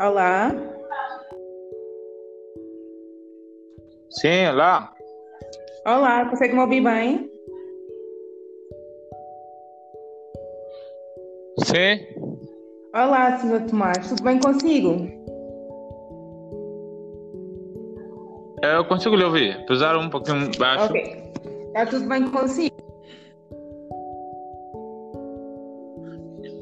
Olá. 0.00 0.50
Sim, 4.08 4.46
olá. 4.50 4.94
Olá, 5.86 6.24
consegue 6.24 6.54
me 6.54 6.60
ouvir 6.60 6.80
bem? 6.80 7.30
Sim. 11.66 12.00
Olá, 12.94 13.36
Sr. 13.40 13.66
Tomás, 13.68 14.08
tudo 14.08 14.22
bem 14.22 14.40
consigo? 14.40 15.06
Eu 18.62 18.86
consigo 18.86 19.16
lhe 19.16 19.24
ouvir, 19.24 19.58
apesar 19.60 19.98
um 19.98 20.08
pouquinho 20.08 20.50
baixo. 20.58 20.86
Ok. 20.86 21.32
Está 21.68 21.84
tudo 21.84 22.08
bem 22.08 22.30
consigo? 22.30 22.79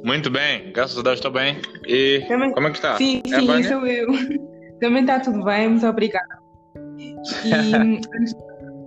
Muito 0.09 0.31
bem, 0.31 0.73
graças 0.73 0.99
a 0.99 1.03
Deus 1.03 1.17
estou 1.17 1.31
bem. 1.31 1.59
E 1.87 2.25
Também- 2.27 2.51
como 2.53 2.67
é 2.67 2.71
que 2.71 2.77
está? 2.79 2.97
Sim, 2.97 3.21
É 3.27 3.41
sim, 3.41 3.63
sou 3.65 3.87
eu. 3.87 4.07
Também 4.81 5.03
está 5.03 5.21
tudo 5.21 5.45
bem, 5.45 5.69
muito 5.69 5.87
obrigada. 5.87 6.39
E 6.97 7.15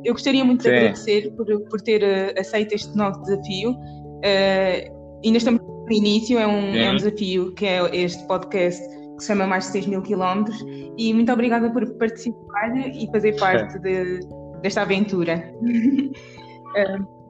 eu 0.03 0.13
gostaria 0.13 0.43
muito 0.43 0.63
de 0.63 0.69
Sim. 0.69 0.75
agradecer 0.75 1.31
por, 1.35 1.45
por 1.69 1.79
ter 1.81 2.01
eh, 2.01 2.33
aceito 2.39 2.73
este 2.73 2.97
novo 2.97 3.21
desafio. 3.21 3.75
Eh, 4.23 4.91
ainda 5.23 5.37
estamos 5.37 5.61
no 5.61 5.91
início, 5.93 6.39
é 6.39 6.47
um, 6.47 6.73
é 6.75 6.89
um 6.89 6.95
desafio 6.95 7.53
que 7.53 7.67
é 7.67 7.95
este 7.95 8.25
podcast 8.25 8.81
que 9.15 9.19
se 9.21 9.27
chama 9.27 9.45
Mais 9.45 9.65
de 9.65 9.73
6 9.73 9.85
mil 9.85 10.01
quilómetros. 10.01 10.57
E 10.97 11.13
muito 11.13 11.31
obrigada 11.31 11.69
por 11.71 11.85
participar 11.99 12.75
e 12.95 13.07
fazer 13.11 13.35
parte 13.37 13.77
de- 13.77 14.21
desta 14.63 14.81
aventura. 14.81 15.53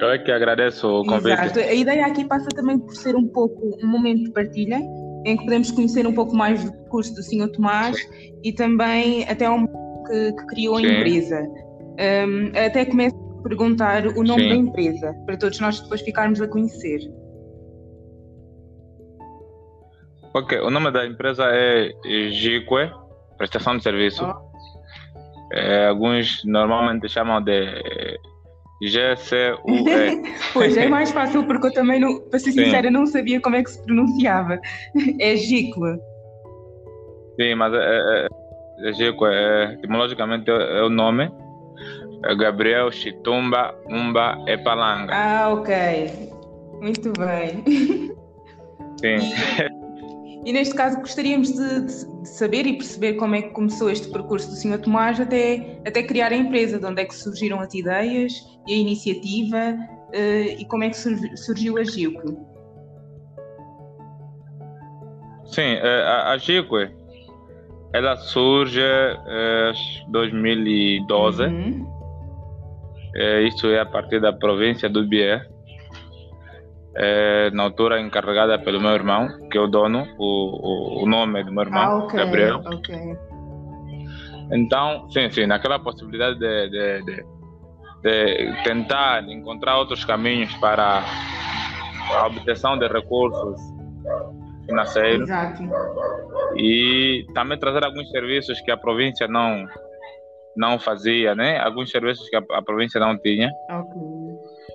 Eu 0.00 0.10
é 0.10 0.18
que 0.18 0.30
agradeço 0.30 0.86
o 0.86 1.04
convite. 1.04 1.32
Exato. 1.32 1.58
A 1.58 1.74
ideia 1.74 2.06
aqui 2.06 2.24
passa 2.24 2.48
também 2.50 2.78
por 2.78 2.94
ser 2.94 3.16
um 3.16 3.26
pouco 3.26 3.76
um 3.82 3.86
momento 3.86 4.24
de 4.24 4.30
partilha, 4.30 4.80
em 5.24 5.36
que 5.36 5.44
podemos 5.44 5.70
conhecer 5.70 6.06
um 6.06 6.14
pouco 6.14 6.34
mais 6.36 6.64
do 6.64 6.72
percurso 6.72 7.14
do 7.14 7.22
Sr. 7.22 7.50
Tomás 7.52 7.96
e 8.44 8.52
também 8.52 9.28
até 9.28 9.48
momento 9.48 10.04
que, 10.06 10.32
que 10.32 10.46
criou 10.46 10.76
a 10.76 10.80
Sim. 10.80 10.86
empresa. 10.86 11.40
Um, 11.40 12.52
até 12.66 12.84
começo 12.84 13.16
a 13.16 13.42
perguntar 13.42 14.06
o 14.06 14.22
nome 14.22 14.42
Sim. 14.42 14.48
da 14.48 14.54
empresa, 14.54 15.14
para 15.26 15.36
todos 15.36 15.58
nós 15.58 15.80
depois 15.80 16.00
ficarmos 16.00 16.40
a 16.40 16.46
conhecer. 16.46 17.00
Ok, 20.34 20.60
o 20.60 20.70
nome 20.70 20.92
da 20.92 21.06
empresa 21.06 21.44
é 21.46 21.90
Gique, 22.30 22.68
prestação 23.36 23.76
de 23.76 23.82
serviço. 23.82 24.24
Oh. 24.24 24.48
É, 25.52 25.88
alguns 25.88 26.44
normalmente 26.44 27.08
chamam 27.08 27.42
de 27.42 27.82
GCUE. 28.80 30.22
Pois 30.52 30.76
é 30.76 30.88
mais 30.88 31.10
fácil 31.10 31.44
porque 31.44 31.66
eu 31.66 31.72
também, 31.72 32.00
não, 32.00 32.20
para 32.20 32.38
ser 32.38 32.52
Sim. 32.52 32.64
sincera, 32.64 32.90
não 32.90 33.06
sabia 33.06 33.40
como 33.40 33.56
é 33.56 33.62
que 33.62 33.70
se 33.70 33.82
pronunciava. 33.84 34.58
É 35.20 35.36
Gicle. 35.36 35.98
Sim, 37.40 37.54
mas 37.54 37.72
é, 37.74 37.78
é, 37.78 38.28
é 38.88 38.92
Gique, 38.92 39.24
é, 39.24 39.72
etimologicamente 39.74 40.50
é, 40.50 40.78
é 40.78 40.82
o 40.82 40.88
nome. 40.88 41.30
É 42.24 42.34
Gabriel 42.34 42.90
Chitumba 42.90 43.74
Umba 43.88 44.36
Epalanga. 44.46 45.12
Ah, 45.14 45.50
ok. 45.52 46.10
Muito 46.80 47.12
bem. 47.12 47.62
Sim. 49.00 49.74
E 50.44 50.52
neste 50.52 50.74
caso 50.74 50.98
gostaríamos 51.00 51.52
de, 51.52 51.80
de- 51.82 52.28
saber 52.28 52.66
e 52.66 52.74
perceber 52.74 53.14
como 53.14 53.34
é 53.34 53.42
que 53.42 53.50
começou 53.50 53.90
este 53.90 54.10
percurso 54.10 54.48
do 54.48 54.54
Sr. 54.56 54.78
Tomás 54.80 55.20
até, 55.20 55.80
até 55.86 56.02
criar 56.02 56.32
a 56.32 56.36
empresa, 56.36 56.78
de 56.78 56.86
onde 56.86 57.02
é 57.02 57.04
que 57.04 57.14
surgiram 57.14 57.60
as 57.60 57.72
ideias 57.74 58.32
e 58.66 58.74
a 58.74 58.76
iniciativa 58.76 59.76
eh, 60.12 60.56
e 60.60 60.64
como 60.66 60.84
é 60.84 60.90
que 60.90 60.96
surgi- 60.96 61.36
surgiu 61.36 61.76
a 61.76 61.84
Gilco. 61.84 62.46
Sim, 65.46 65.62
é, 65.62 66.02
a, 66.02 66.32
a 66.32 66.38
ela 67.92 68.16
surge 68.16 68.80
em 68.80 70.10
2012. 70.10 71.42
Uhum. 71.44 71.86
É, 73.16 73.42
isso 73.42 73.66
é 73.66 73.80
a 73.80 73.86
partir 73.86 74.20
da 74.20 74.32
província 74.32 74.88
do 74.88 75.06
Bié. 75.06 75.42
É, 77.00 77.50
na 77.52 77.62
altura 77.62 78.00
encarregada 78.00 78.58
pelo 78.58 78.80
meu 78.80 78.90
irmão, 78.90 79.28
que 79.50 79.56
é 79.56 79.60
o 79.60 79.68
dono, 79.68 80.04
o, 80.18 81.00
o, 81.00 81.04
o 81.04 81.06
nome 81.08 81.44
do 81.44 81.52
meu 81.52 81.62
irmão, 81.62 81.82
Ah, 81.82 81.96
ok. 81.98 82.18
Gabriel. 82.18 82.60
ok. 82.66 82.96
Então, 84.50 85.08
sim, 85.10 85.30
sim, 85.30 85.46
naquela 85.46 85.78
possibilidade 85.78 86.38
de, 86.38 86.68
de, 86.70 87.02
de, 87.04 87.24
de 88.02 88.62
tentar 88.64 89.22
encontrar 89.28 89.78
outros 89.78 90.04
caminhos 90.04 90.52
para 90.54 91.04
a 92.18 92.26
obtenção 92.26 92.78
de 92.78 92.88
recursos 92.88 93.60
financeiros 94.66 95.28
Exato. 95.28 95.62
e 96.56 97.26
também 97.34 97.58
trazer 97.58 97.84
alguns 97.84 98.08
serviços 98.10 98.60
que 98.62 98.70
a 98.70 98.76
província 98.76 99.28
não 99.28 99.66
não 100.56 100.76
fazia, 100.78 101.36
né? 101.36 101.58
Alguns 101.60 101.88
serviços 101.90 102.28
que 102.28 102.34
a, 102.34 102.42
a 102.54 102.62
província 102.62 102.98
não 102.98 103.16
tinha 103.18 103.48
Ok. 103.70 104.02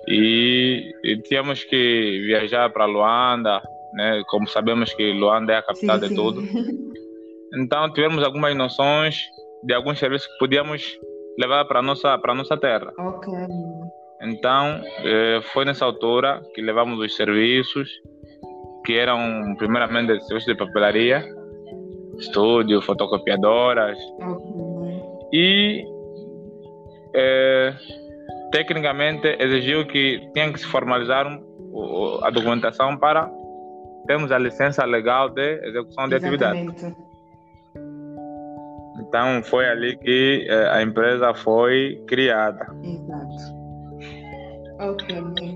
E, 0.08 0.92
e 1.04 1.16
tínhamos 1.22 1.64
que 1.64 2.22
viajar 2.26 2.70
para 2.70 2.84
Luanda, 2.86 3.62
né? 3.94 4.22
Como 4.28 4.46
sabemos 4.48 4.92
que 4.94 5.12
Luanda 5.12 5.52
é 5.52 5.56
a 5.58 5.62
capital 5.62 5.98
de 5.98 6.14
tudo. 6.14 6.42
Então 7.56 7.92
tivemos 7.92 8.24
algumas 8.24 8.54
noções 8.56 9.20
de 9.62 9.72
alguns 9.74 9.98
serviços 9.98 10.26
que 10.26 10.38
podíamos 10.38 10.98
levar 11.38 11.64
para 11.66 11.80
nossa 11.82 12.18
para 12.18 12.34
nossa 12.34 12.56
terra. 12.56 12.92
ok. 12.98 13.32
Então 14.22 14.80
eh, 15.04 15.40
foi 15.52 15.64
nessa 15.64 15.84
altura 15.84 16.42
que 16.54 16.60
levamos 16.62 16.98
os 16.98 17.14
serviços 17.14 17.88
que 18.84 18.94
eram 18.96 19.54
primeiramente 19.56 20.18
serviços 20.24 20.46
de 20.46 20.54
papelaria, 20.56 21.24
estúdio, 22.18 22.82
fotocopiadoras 22.82 23.98
Ok. 24.20 24.46
e 25.32 25.84
eh, 27.14 27.74
tecnicamente 28.54 29.26
exigiu 29.40 29.84
que 29.84 30.30
tinha 30.32 30.52
que 30.52 30.60
se 30.60 30.66
formalizar 30.66 31.26
um- 31.26 31.42
o- 31.72 32.20
a 32.22 32.30
documentação 32.30 32.96
para 32.96 33.28
termos 34.06 34.30
a 34.30 34.38
licença 34.38 34.84
legal 34.84 35.28
de 35.28 35.58
execução 35.66 36.08
de 36.08 36.14
atividade. 36.14 36.60
Exatamente. 36.60 36.96
Então 39.00 39.42
foi 39.42 39.66
ali 39.68 39.96
que 39.98 40.46
eh, 40.48 40.68
a 40.70 40.80
empresa 40.82 41.34
foi 41.34 42.00
criada. 42.06 42.68
Exato. 42.84 43.64
Ok. 44.78 45.54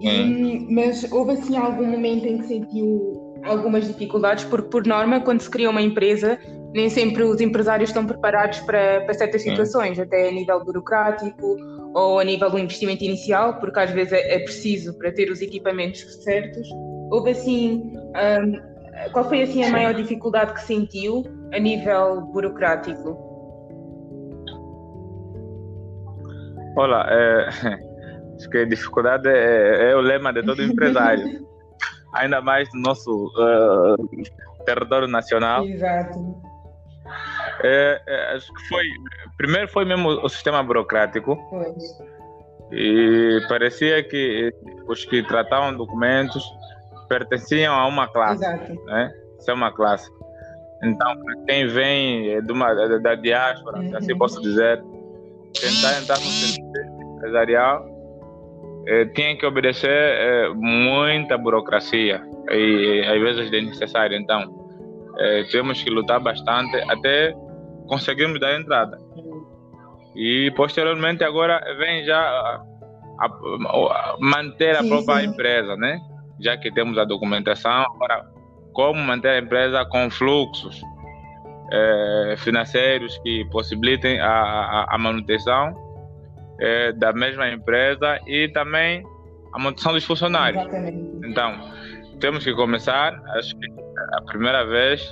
E, 0.00 0.66
mas 0.70 1.10
houve 1.10 1.32
assim 1.32 1.56
algum 1.56 1.86
momento 1.86 2.26
em 2.26 2.38
que 2.38 2.44
sentiu 2.44 3.40
algumas 3.44 3.86
dificuldades? 3.86 4.44
Porque, 4.44 4.68
por 4.68 4.86
norma, 4.86 5.20
quando 5.20 5.40
se 5.40 5.48
cria 5.48 5.70
uma 5.70 5.80
empresa, 5.80 6.38
nem 6.74 6.90
sempre 6.90 7.22
os 7.22 7.40
empresários 7.40 7.88
estão 7.88 8.04
preparados 8.04 8.58
para, 8.60 9.00
para 9.00 9.14
certas 9.14 9.40
Sim. 9.42 9.50
situações, 9.50 9.98
até 9.98 10.28
a 10.28 10.32
nível 10.32 10.62
burocrático 10.62 11.56
ou 11.94 12.18
a 12.18 12.24
nível 12.24 12.50
do 12.50 12.58
investimento 12.58 13.04
inicial, 13.04 13.60
porque 13.60 13.78
às 13.78 13.90
vezes 13.90 14.12
é, 14.12 14.34
é 14.34 14.38
preciso 14.40 14.98
para 14.98 15.12
ter 15.12 15.30
os 15.30 15.40
equipamentos 15.40 16.00
certos. 16.22 16.68
Houve 17.10 17.30
assim. 17.30 17.92
hum, 18.42 18.74
qual 19.12 19.28
foi 19.28 19.42
assim 19.42 19.64
a 19.64 19.70
maior 19.70 19.94
dificuldade 19.94 20.54
que 20.54 20.62
sentiu 20.62 21.22
a 21.52 21.58
nível 21.58 22.20
burocrático? 22.32 23.16
Olha, 26.76 27.06
é, 27.08 27.48
acho 28.36 28.50
que 28.50 28.58
a 28.58 28.64
dificuldade 28.64 29.28
é, 29.28 29.90
é 29.90 29.96
o 29.96 30.00
lema 30.00 30.32
de 30.32 30.42
todo 30.42 30.62
empresário, 30.62 31.46
ainda 32.14 32.40
mais 32.40 32.68
no 32.74 32.80
nosso 32.80 33.30
eh, 33.38 34.64
território 34.64 35.06
nacional. 35.06 35.64
Exato. 35.64 36.53
É, 37.62 38.00
é, 38.06 38.34
acho 38.34 38.52
que 38.52 38.68
foi, 38.68 38.84
primeiro 39.36 39.68
foi 39.68 39.84
mesmo 39.84 40.08
o 40.08 40.28
sistema 40.28 40.62
burocrático 40.62 41.36
Pois. 41.50 41.98
e 42.72 43.40
parecia 43.48 44.02
que 44.02 44.52
os 44.86 45.04
que 45.04 45.22
tratavam 45.22 45.76
documentos 45.76 46.42
pertenciam 47.08 47.74
a 47.74 47.86
uma 47.86 48.08
classe. 48.08 48.44
Exato. 48.44 48.74
né? 48.86 49.12
Isso 49.38 49.50
é 49.50 49.54
uma 49.54 49.70
classe. 49.72 50.10
Então, 50.82 51.14
quem 51.46 51.66
vem 51.68 52.30
eh, 52.34 52.40
de 52.40 52.52
uma, 52.52 52.74
da, 52.74 52.98
da 52.98 53.14
diáspora, 53.14 53.82
se 53.82 53.96
assim 53.96 54.12
Uhum. 54.12 54.18
posso 54.18 54.40
dizer, 54.42 54.82
tentar 55.52 55.98
entrar 56.00 56.16
no 56.16 56.24
serviço 56.24 56.60
empresarial, 57.16 57.86
eh, 58.86 59.06
tinha 59.14 59.36
que 59.36 59.46
obedecer 59.46 59.90
eh, 59.90 60.48
muita 60.54 61.38
burocracia 61.38 62.20
e, 62.50 63.02
às 63.06 63.20
vezes 63.20 63.50
desnecessária. 63.50 64.16
Então, 64.16 64.42
eh, 65.18 65.44
temos 65.50 65.82
que 65.82 65.88
lutar 65.90 66.20
bastante 66.20 66.76
até 66.90 67.34
conseguirmos 67.86 68.40
dar 68.40 68.58
entrada. 68.58 68.98
E 70.16 70.50
posteriormente 70.56 71.24
agora 71.24 71.60
vem 71.78 72.04
já 72.04 72.18
a, 72.20 72.62
a- 73.20 73.26
a 73.26 74.16
manter 74.20 74.76
a 74.76 74.82
Sim, 74.82 74.88
própria 74.88 75.20
sim. 75.22 75.26
empresa, 75.28 75.76
né? 75.76 75.98
Já 76.40 76.56
que 76.56 76.70
temos 76.72 76.96
a 76.98 77.04
documentação, 77.04 77.82
agora 77.94 78.24
como 78.72 79.00
manter 79.00 79.28
a 79.30 79.38
empresa 79.38 79.84
com 79.86 80.10
fluxos 80.10 80.80
eh, 81.72 82.34
financeiros 82.38 83.16
que 83.18 83.44
possibilitem 83.50 84.20
a, 84.20 84.28
a, 84.30 84.94
a 84.94 84.98
manutenção 84.98 85.74
eh, 86.60 86.92
da 86.92 87.12
mesma 87.12 87.48
empresa 87.48 88.18
e 88.26 88.48
também 88.48 89.04
a 89.52 89.58
manutenção 89.58 89.92
dos 89.92 90.04
funcionários. 90.04 90.60
Exatamente. 90.62 91.26
Então, 91.28 91.54
temos 92.20 92.42
que 92.44 92.52
começar, 92.54 93.14
acho 93.36 93.56
que 93.56 93.66
a 94.18 94.22
primeira 94.22 94.64
vez 94.66 95.06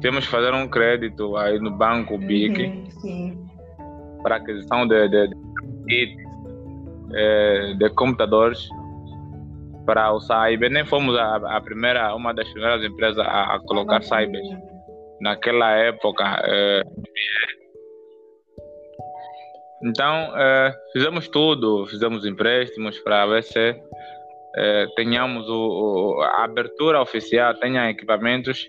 temos 0.00 0.24
que 0.24 0.30
fazer 0.30 0.52
um 0.54 0.68
crédito 0.68 1.36
aí 1.36 1.58
no 1.58 1.70
banco 1.70 2.18
BIC 2.18 2.66
uhum, 3.04 3.48
para 4.22 4.36
aquisição 4.36 4.86
de, 4.86 5.08
de, 5.08 5.28
de, 5.28 6.16
de, 7.08 7.74
de 7.78 7.90
computadores 7.90 8.68
para 9.84 10.12
o 10.12 10.20
Cyber. 10.20 10.70
Nem 10.70 10.84
fomos 10.84 11.16
a, 11.16 11.36
a, 11.56 11.60
primeira, 11.60 12.14
uma 12.14 12.32
das 12.32 12.48
primeiras 12.50 12.84
empresas 12.84 13.18
a, 13.18 13.54
a 13.54 13.60
colocar 13.60 14.02
Cyber. 14.02 14.42
Naquela 15.20 15.72
época, 15.72 16.24
é, 16.44 16.82
então, 19.82 20.36
é, 20.36 20.74
fizemos 20.92 21.28
tudo, 21.28 21.86
fizemos 21.86 22.26
empréstimos 22.26 22.98
para 22.98 23.26
ver 23.26 23.42
se 23.42 23.76
é, 24.56 24.86
tenhamos 24.96 25.48
o, 25.48 26.16
o, 26.16 26.22
a 26.22 26.44
abertura 26.44 27.00
oficial, 27.00 27.54
tenha 27.54 27.90
equipamentos 27.90 28.68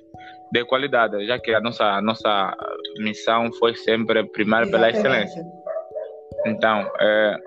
de 0.52 0.66
qualidade, 0.66 1.26
já 1.26 1.40
que 1.40 1.54
a 1.54 1.60
nossa, 1.60 1.86
a 1.86 2.02
nossa 2.02 2.56
missão 3.00 3.52
foi 3.54 3.76
sempre 3.76 4.24
primar 4.30 4.68
pela 4.70 4.90
excelência. 4.90 5.44
Então, 6.46 6.90
é, 7.00 7.38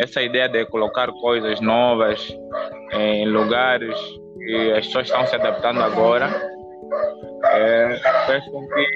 essa 0.00 0.22
ideia 0.22 0.48
de 0.48 0.66
colocar 0.66 1.10
coisas 1.20 1.60
novas 1.60 2.36
em 2.92 3.28
lugares 3.28 3.96
que 4.38 4.72
as 4.72 4.86
pessoas 4.86 5.06
estão 5.06 5.26
se 5.26 5.36
adaptando 5.36 5.80
agora 5.80 6.26
é, 7.52 7.96
fez 8.26 8.44
com 8.46 8.66
que 8.66 8.86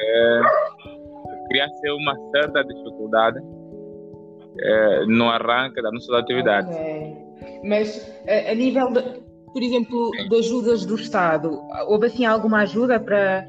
é, 0.00 0.40
criasse 1.48 1.90
uma 1.90 2.16
certa 2.32 2.64
dificuldade 2.64 3.38
no 5.06 5.28
arranque 5.28 5.82
da 5.82 5.92
nossa 5.92 6.16
atividade. 6.18 6.66
Okay. 6.68 7.26
Mas 7.62 8.10
a, 8.26 8.52
a 8.52 8.54
nível, 8.54 8.90
de, 8.90 9.25
por 9.56 9.62
exemplo, 9.62 10.10
de 10.28 10.36
ajudas 10.36 10.84
do 10.84 10.96
Estado, 10.96 11.62
houve 11.86 12.08
assim 12.08 12.26
alguma 12.26 12.60
ajuda 12.60 13.00
para 13.00 13.46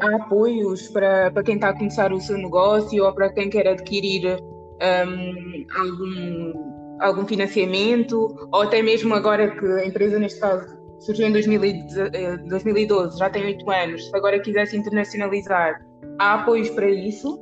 há 0.00 0.16
apoios 0.16 0.88
para, 0.88 1.30
para 1.30 1.44
quem 1.44 1.54
está 1.54 1.68
a 1.68 1.72
começar 1.72 2.12
o 2.12 2.20
seu 2.20 2.36
negócio 2.36 3.04
ou 3.04 3.14
para 3.14 3.32
quem 3.32 3.48
quer 3.48 3.68
adquirir 3.68 4.36
um, 4.36 5.64
algum, 5.78 6.98
algum 6.98 7.26
financiamento, 7.28 8.34
ou 8.52 8.62
até 8.62 8.82
mesmo 8.82 9.14
agora 9.14 9.56
que 9.56 9.64
a 9.64 9.86
empresa, 9.86 10.18
neste 10.18 10.40
caso, 10.40 10.66
surgiu 10.98 11.28
em 11.28 11.32
2012, 11.32 11.96
eh, 12.12 13.16
já 13.16 13.30
tem 13.30 13.44
oito 13.44 13.70
anos, 13.70 14.04
se 14.08 14.16
agora 14.16 14.40
quisesse 14.40 14.76
internacionalizar, 14.76 15.80
há 16.18 16.34
apoios 16.34 16.70
para 16.70 16.90
isso? 16.90 17.38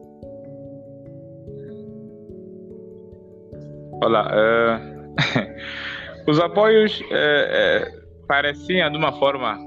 Olá, 4.02 4.30
uh, 4.30 5.14
os 6.26 6.38
apoios 6.38 7.00
uh, 7.00 7.04
uh, 7.04 8.26
pareciam 8.26 8.90
de 8.90 8.96
uma 8.96 9.12
forma 9.12 9.58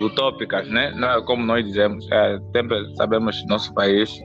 utópicas, 0.00 0.68
né? 0.68 0.92
Como 1.26 1.44
nós 1.44 1.64
dizemos, 1.64 2.08
sempre 2.54 2.96
sabemos 2.96 3.44
nosso 3.46 3.72
país 3.74 4.18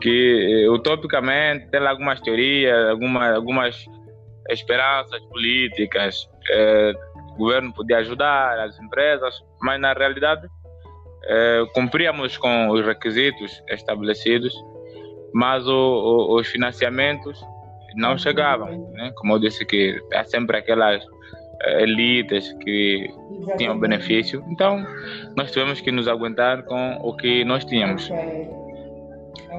que 0.00 0.66
utopicamente 0.70 1.68
tem 1.70 1.86
algumas 1.86 2.20
teorias, 2.22 2.88
algumas, 2.88 3.34
algumas 3.34 3.86
esperanças 4.48 5.20
políticas, 5.24 6.26
o 7.34 7.36
governo 7.36 7.70
podia 7.74 7.98
ajudar 7.98 8.58
as 8.60 8.80
empresas, 8.80 9.34
mas 9.60 9.78
na 9.78 9.92
realidade 9.92 10.48
cumpríamos 11.74 12.38
com 12.38 12.70
os 12.70 12.82
requisitos 12.82 13.62
estabelecidos, 13.68 14.54
mas 15.34 15.66
o, 15.66 15.70
o, 15.70 16.36
os 16.40 16.46
financiamentos 16.48 17.38
não 17.96 18.16
chegavam, 18.18 18.90
né? 18.92 19.12
Como 19.16 19.34
eu 19.34 19.38
disse 19.38 19.64
que 19.64 19.98
há 20.14 20.24
sempre 20.24 20.56
aquelas 20.56 21.02
eh, 21.62 21.82
elites 21.82 22.52
que 22.60 23.08
Exatamente. 23.08 23.58
tinham 23.58 23.78
benefício. 23.78 24.44
Então, 24.48 24.84
nós 25.36 25.50
tivemos 25.50 25.80
que 25.80 25.92
nos 25.92 26.08
aguentar 26.08 26.64
com 26.64 26.98
o 27.02 27.16
que 27.16 27.44
nós 27.44 27.64
tínhamos. 27.64 28.10
Okay. 28.10 28.62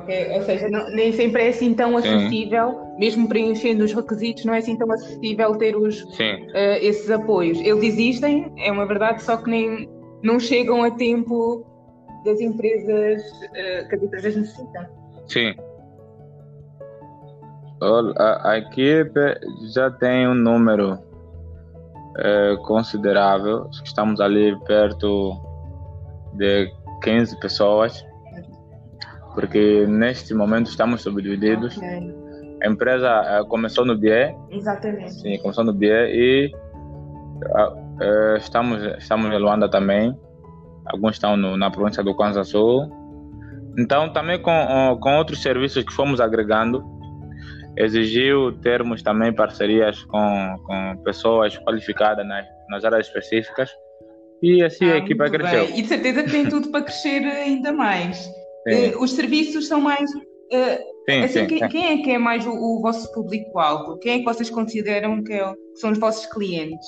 Okay. 0.01 0.29
Ou 0.31 0.41
seja, 0.41 0.69
não, 0.69 0.89
nem 0.91 1.11
sempre 1.13 1.43
é 1.43 1.47
assim 1.49 1.73
tão 1.73 1.95
acessível, 1.95 2.71
Sim. 2.71 2.99
mesmo 2.99 3.27
preenchendo 3.27 3.83
os 3.83 3.93
requisitos, 3.93 4.43
não 4.43 4.53
é 4.53 4.57
assim 4.57 4.75
tão 4.75 4.91
acessível 4.91 5.55
ter 5.55 5.75
os, 5.75 6.01
uh, 6.01 6.09
esses 6.81 7.09
apoios. 7.09 7.59
Eles 7.59 7.83
existem, 7.83 8.51
é 8.57 8.71
uma 8.71 8.85
verdade, 8.85 9.21
só 9.21 9.37
que 9.37 9.49
nem, 9.49 9.89
não 10.23 10.39
chegam 10.39 10.83
a 10.83 10.91
tempo 10.91 11.65
das 12.25 12.41
empresas 12.41 13.21
uh, 13.21 13.87
que 13.87 13.95
as 13.95 14.03
empresas 14.03 14.35
necessitam. 14.35 14.85
Sim, 15.27 15.53
a, 18.17 18.51
a 18.51 18.57
equipe 18.57 19.19
já 19.73 19.91
tem 19.91 20.27
um 20.27 20.33
número 20.33 20.97
é, 22.17 22.55
considerável, 22.63 23.69
estamos 23.83 24.19
ali 24.21 24.57
perto 24.65 25.35
de 26.33 26.71
15 27.01 27.39
pessoas, 27.39 28.05
porque 29.33 29.85
neste 29.87 30.33
momento 30.33 30.67
estamos 30.67 31.01
subdivididos. 31.01 31.77
Okay. 31.77 32.15
A 32.63 32.67
empresa 32.67 33.09
é, 33.09 33.43
começou 33.45 33.85
no 33.85 33.97
BIE. 33.97 34.35
Exatamente. 34.51 35.13
Sim, 35.13 35.37
começou 35.39 35.63
no 35.63 35.73
BIE 35.73 35.89
e 35.89 36.51
é, 37.99 38.37
estamos, 38.37 38.81
estamos 38.97 39.31
em 39.33 39.37
Luanda 39.37 39.67
também. 39.69 40.17
Alguns 40.85 41.15
estão 41.15 41.35
no, 41.35 41.57
na 41.57 41.71
província 41.71 42.03
do 42.03 42.13
Kwanza 42.13 42.43
Sul. 42.43 42.91
Então, 43.77 44.13
também 44.13 44.39
com, 44.39 44.97
com 45.01 45.17
outros 45.17 45.41
serviços 45.41 45.83
que 45.83 45.91
fomos 45.91 46.21
agregando, 46.21 46.83
exigiu 47.77 48.51
termos 48.59 49.01
também 49.01 49.33
parcerias 49.33 50.03
com, 50.03 50.55
com 50.65 50.97
pessoas 51.03 51.57
qualificadas 51.57 52.25
nas, 52.25 52.45
nas 52.69 52.85
áreas 52.85 53.07
específicas 53.07 53.71
e 54.41 54.61
assim 54.61 54.85
ah, 54.85 54.95
a 54.95 54.97
equipa 54.97 55.29
cresceu. 55.29 55.67
Bem. 55.67 55.79
E 55.79 55.81
de 55.81 55.87
certeza 55.87 56.23
que 56.23 56.31
tem 56.31 56.49
tudo 56.49 56.69
para 56.69 56.83
crescer 56.83 57.23
ainda 57.23 57.71
mais. 57.71 58.27
Uh, 58.67 59.01
os 59.01 59.11
serviços 59.13 59.67
são 59.67 59.79
mais. 59.79 60.09
Uh, 60.13 60.77
sim, 61.09 61.23
assim, 61.23 61.39
sim, 61.39 61.47
quem, 61.47 61.59
sim. 61.59 61.67
quem, 61.69 61.85
é 61.85 62.03
que 62.03 62.11
é 62.11 62.17
mais 62.17 62.45
o, 62.45 62.51
o 62.51 62.81
vosso 62.81 63.11
público-alvo? 63.13 63.97
Quem 63.99 64.15
é 64.15 64.19
que 64.19 64.25
vocês 64.25 64.49
consideram 64.49 65.23
que, 65.23 65.33
é, 65.33 65.53
que 65.53 65.79
são 65.79 65.91
os 65.91 65.97
vossos 65.97 66.25
clientes? 66.25 66.85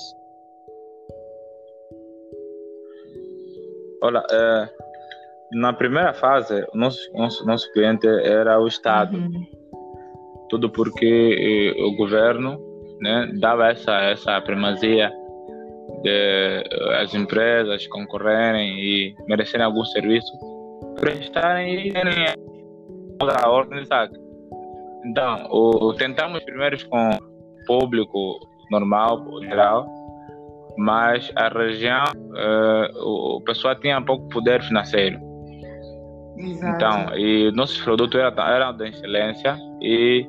Olha, 4.02 4.20
uh, 4.20 5.58
na 5.58 5.72
primeira 5.72 6.12
fase, 6.12 6.62
o 6.74 6.76
nosso, 6.76 7.10
nosso, 7.14 7.46
nosso 7.46 7.72
cliente 7.72 8.06
era 8.06 8.60
o 8.60 8.66
Estado. 8.66 9.16
Uhum 9.16 9.56
tudo 10.48 10.70
porque 10.70 11.74
eh, 11.76 11.82
o 11.82 11.96
governo 11.96 12.58
né, 13.00 13.30
dava 13.40 13.68
essa, 13.68 13.92
essa 14.02 14.40
primazia 14.40 15.10
de 16.02 16.10
eh, 16.10 16.64
as 17.00 17.14
empresas 17.14 17.86
concorrerem 17.88 18.78
e 18.78 19.14
merecerem 19.28 19.64
algum 19.64 19.84
serviço, 19.84 20.32
prestarem 20.98 21.88
e 21.88 21.92
terem 21.92 22.26
a 23.20 23.48
ordem 23.48 23.80
de. 23.80 24.18
Então, 25.04 25.46
o, 25.50 25.92
tentamos 25.94 26.42
primeiro 26.44 26.76
com 26.88 27.10
o 27.10 27.18
público 27.66 28.38
normal, 28.70 29.24
geral, 29.42 29.86
mas 30.76 31.30
a 31.36 31.48
região, 31.48 32.04
uh, 32.14 33.04
o, 33.04 33.36
o 33.36 33.40
pessoal 33.42 33.74
tinha 33.76 34.00
pouco 34.02 34.28
poder 34.28 34.62
financeiro. 34.62 35.18
Exato. 36.36 36.76
Então, 36.76 37.18
e 37.18 37.50
nossos 37.52 37.80
produtos 37.80 38.20
eram, 38.20 38.46
eram 38.46 38.76
de 38.76 38.88
excelência 38.88 39.56
e 39.80 40.28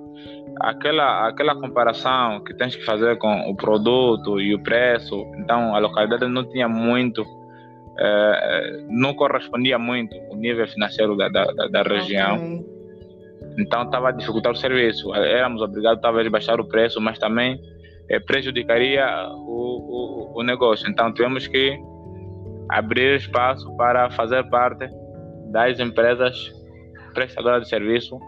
aquela, 0.62 1.28
aquela 1.28 1.56
comparação 1.56 2.44
que 2.44 2.54
tens 2.54 2.76
que 2.76 2.84
fazer 2.84 3.18
com 3.18 3.50
o 3.50 3.56
produto 3.56 4.40
e 4.40 4.54
o 4.54 4.60
preço, 4.64 5.16
então 5.38 5.76
a 5.76 5.80
localidade 5.80 6.28
não 6.28 6.44
tinha 6.50 6.68
muito, 6.68 7.26
eh, 8.00 8.86
não 8.90 9.14
correspondia 9.14 9.78
muito 9.78 10.16
o 10.30 10.36
nível 10.36 10.68
financeiro 10.68 11.16
da, 11.16 11.30
da, 11.30 11.46
da 11.68 11.84
região. 11.84 12.36
Okay. 12.36 12.78
Então 13.60 13.84
estava 13.84 14.10
a 14.10 14.12
dificultar 14.12 14.52
o 14.52 14.56
serviço. 14.56 15.14
Éramos 15.16 15.62
obrigados 15.62 16.02
talvez 16.02 16.28
a 16.28 16.30
baixar 16.30 16.60
o 16.60 16.66
preço, 16.66 17.02
mas 17.02 17.18
também 17.18 17.60
eh, 18.10 18.20
prejudicaria 18.20 19.06
o, 19.32 20.32
o, 20.34 20.40
o 20.40 20.44
negócio. 20.44 20.88
Então 20.90 21.12
tivemos 21.12 21.48
que 21.48 21.78
abrir 22.70 23.16
espaço 23.16 23.76
para 23.78 24.10
fazer 24.12 24.44
parte 24.50 24.88
das 25.52 25.80
empresas 25.80 26.52
prestadoras 27.14 27.64
de 27.64 27.70
serviço 27.70 28.20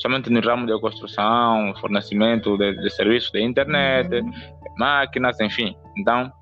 somente 0.00 0.30
no 0.30 0.40
ramo 0.40 0.66
de 0.66 0.78
construção, 0.80 1.74
fornecimento 1.80 2.56
de, 2.56 2.74
de 2.76 2.90
serviços 2.90 3.30
de 3.30 3.42
internet, 3.42 4.14
uhum. 4.14 4.32
máquinas, 4.78 5.38
enfim. 5.40 5.76
Então, 5.96 6.32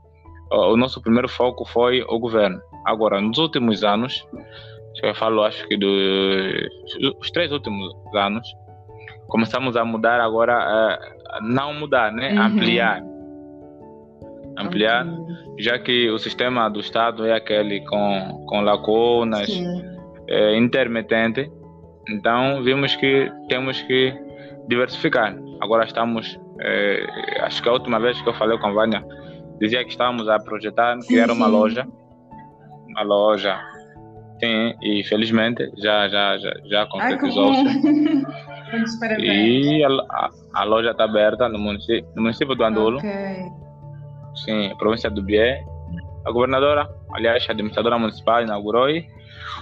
o, 0.50 0.76
nosso 0.76 1.00
primeiro 1.00 1.28
foco 1.28 1.64
foi 1.64 2.02
o 2.02 2.18
governo. 2.18 2.60
Agora, 2.84 3.20
nos 3.20 3.38
últimos 3.38 3.84
anos, 3.84 4.26
eu 5.02 5.14
falo, 5.14 5.42
acho 5.42 5.66
que 5.68 5.76
dos 5.76 7.30
três 7.32 7.52
últimos 7.52 7.92
anos, 8.14 8.46
começamos 9.28 9.76
a 9.76 9.84
mudar 9.84 10.20
agora, 10.20 10.98
uh, 11.00 11.44
não 11.44 11.74
mudar, 11.74 12.12
né? 12.12 12.32
Uhum. 12.32 12.42
Ampliar. 12.42 13.02
Ampliar, 14.58 15.06
uhum. 15.06 15.56
já 15.58 15.78
que 15.78 16.10
o 16.10 16.18
sistema 16.18 16.68
do 16.68 16.80
Estado 16.80 17.26
é 17.26 17.34
aquele 17.34 17.80
com, 17.86 18.44
com 18.46 18.60
lacunas, 18.60 19.48
é, 20.32 20.56
intermitente 20.56 21.50
então 22.08 22.62
vimos 22.62 22.96
que 22.96 23.30
temos 23.48 23.80
que 23.82 24.12
diversificar. 24.68 25.36
Agora 25.60 25.84
estamos, 25.84 26.38
é, 26.60 27.06
acho 27.42 27.62
que 27.62 27.68
a 27.68 27.72
última 27.72 28.00
vez 28.00 28.20
que 28.20 28.28
eu 28.28 28.34
falei 28.34 28.58
com 28.58 28.66
a 28.68 28.72
Vânia, 28.72 29.04
dizia 29.60 29.84
que 29.84 29.90
estávamos 29.90 30.28
a 30.28 30.38
projetar 30.38 30.98
criar 31.06 31.30
uma 31.30 31.46
loja 31.46 31.86
uma 32.88 33.02
loja. 33.02 33.58
Sim, 34.42 34.74
e 34.82 35.04
felizmente 35.04 35.70
já, 35.78 36.08
já, 36.08 36.36
já, 36.38 36.52
já 36.66 36.86
concretizou-se. 36.86 37.62
E 39.18 39.84
a, 39.84 40.30
a, 40.54 40.64
loja 40.64 40.92
está 40.92 41.04
aberta 41.04 41.46
no 41.46 41.58
município, 41.58 42.08
no 42.16 42.22
município 42.22 42.54
do 42.54 42.64
Andulo. 42.64 42.96
Okay. 42.96 43.44
Sim, 44.34 44.74
província 44.78 45.10
do 45.10 45.22
Bié. 45.22 45.62
A 46.24 46.32
governadora, 46.32 46.88
aliás, 47.12 47.44
a 47.46 47.52
administradora 47.52 47.98
municipal 47.98 48.42
inaugurou 48.42 48.88
e 48.88 49.06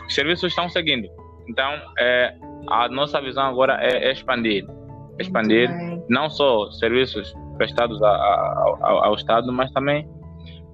os 0.06 0.14
serviços 0.14 0.48
estão 0.48 0.68
seguindo. 0.68 1.08
Então, 1.48 1.72
é, 1.98 2.34
a 2.68 2.88
nossa 2.88 3.20
visão 3.20 3.44
agora 3.44 3.78
é 3.80 4.12
expandir. 4.12 4.64
Expandir 5.18 5.68
não 6.08 6.30
só 6.30 6.70
serviços 6.72 7.34
prestados 7.56 8.02
a, 8.02 8.08
a, 8.08 8.78
ao, 8.82 9.04
ao 9.04 9.14
Estado, 9.14 9.52
mas 9.52 9.70
também 9.72 10.08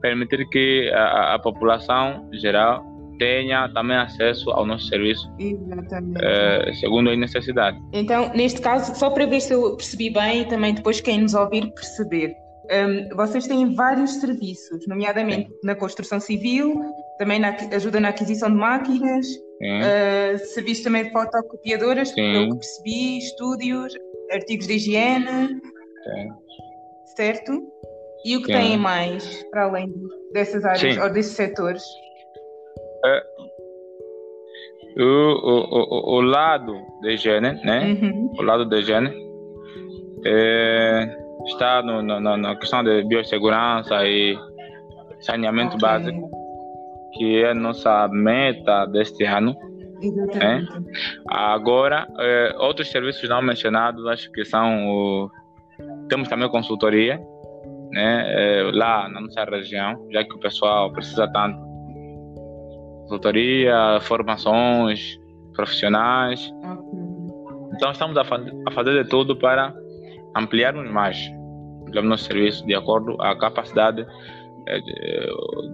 permitir 0.00 0.48
que 0.50 0.90
a, 0.94 1.34
a, 1.34 1.38
população 1.38 2.28
geral 2.32 2.84
tenha 3.18 3.68
também 3.70 3.96
acesso 3.96 4.50
ao 4.50 4.64
nosso 4.64 4.86
serviço, 4.86 5.28
é, 6.22 6.72
segundo 6.74 7.10
as 7.10 7.18
necessidades. 7.18 7.80
Então, 7.92 8.30
neste 8.34 8.60
caso, 8.60 8.94
só 8.94 9.10
para 9.10 9.26
ver 9.26 9.40
se 9.40 9.54
eu 9.54 9.76
percebi 9.76 10.10
bem 10.10 10.42
e 10.42 10.44
também 10.44 10.74
depois 10.74 11.00
quem 11.00 11.22
nos 11.22 11.34
ouvir 11.34 11.72
perceber, 11.72 12.34
um, 12.70 13.16
vocês 13.16 13.46
têm 13.46 13.74
vários 13.74 14.12
serviços, 14.12 14.86
nomeadamente 14.86 15.48
Sim. 15.48 15.58
na 15.64 15.74
construção 15.74 16.20
civil, 16.20 16.80
também 17.18 17.38
na 17.38 17.56
ajuda 17.72 18.00
na 18.00 18.08
aquisição 18.08 18.50
de 18.50 18.56
máquinas, 18.56 19.26
uh, 19.26 20.38
serviços 20.52 20.84
também 20.84 21.04
de 21.04 21.10
fotocopiadoras, 21.10 22.08
Sim. 22.08 22.14
pelo 22.14 22.50
que 22.50 22.56
percebi, 22.56 23.18
estúdios, 23.18 23.94
artigos 24.32 24.66
de 24.66 24.74
higiene, 24.74 25.48
Sim. 26.04 26.28
certo? 27.16 27.62
E 28.24 28.36
o 28.36 28.40
que 28.40 28.52
Sim. 28.52 28.58
têm 28.58 28.76
mais, 28.76 29.44
para 29.50 29.64
além 29.64 29.92
dessas 30.32 30.64
áreas 30.64 30.96
ou 30.98 31.10
desses 31.10 31.32
setores? 31.32 31.82
O, 34.98 35.02
o, 35.02 36.14
o, 36.14 36.16
o, 36.16 36.20
lado 36.22 36.74
da 37.02 37.12
higiene, 37.12 37.60
né? 37.62 37.98
Uhum. 38.00 38.32
O 38.38 38.42
lado 38.42 38.64
da 38.64 38.78
higiene 38.78 39.14
é, 40.24 41.16
está 41.44 41.82
no, 41.82 42.02
no, 42.02 42.36
na 42.36 42.56
questão 42.56 42.82
de 42.82 43.04
biossegurança 43.04 44.04
e 44.06 44.36
saneamento 45.20 45.76
okay. 45.76 45.80
básico, 45.88 46.30
que 47.16 47.42
é 47.42 47.54
nossa 47.54 48.08
meta 48.08 48.86
deste 48.86 49.24
ano. 49.24 49.54
Né? 50.34 50.66
Agora, 51.26 52.06
é, 52.18 52.54
outros 52.58 52.90
serviços 52.90 53.28
não 53.28 53.40
mencionados, 53.40 54.06
acho 54.06 54.30
que 54.30 54.44
são 54.44 54.88
o, 54.88 55.30
temos 56.08 56.28
também 56.28 56.48
consultoria, 56.48 57.20
né? 57.90 58.24
É, 58.28 58.70
lá 58.72 59.08
na 59.08 59.20
nossa 59.20 59.44
região, 59.44 60.06
já 60.12 60.24
que 60.24 60.34
o 60.34 60.38
pessoal 60.38 60.92
precisa 60.92 61.26
tanto 61.28 61.58
consultoria, 63.02 63.98
formações 64.02 65.18
profissionais. 65.54 66.52
Então 67.74 67.90
estamos 67.92 68.16
a, 68.16 68.22
a, 68.22 68.70
fazer 68.72 69.02
de 69.02 69.08
tudo 69.08 69.36
para 69.36 69.72
ampliarmos 70.36 70.90
mais 70.90 71.18
o 71.86 72.02
nosso 72.02 72.24
serviço 72.24 72.66
de 72.66 72.74
acordo 72.74 73.16
com 73.16 73.22
a 73.22 73.38
capacidade 73.38 74.04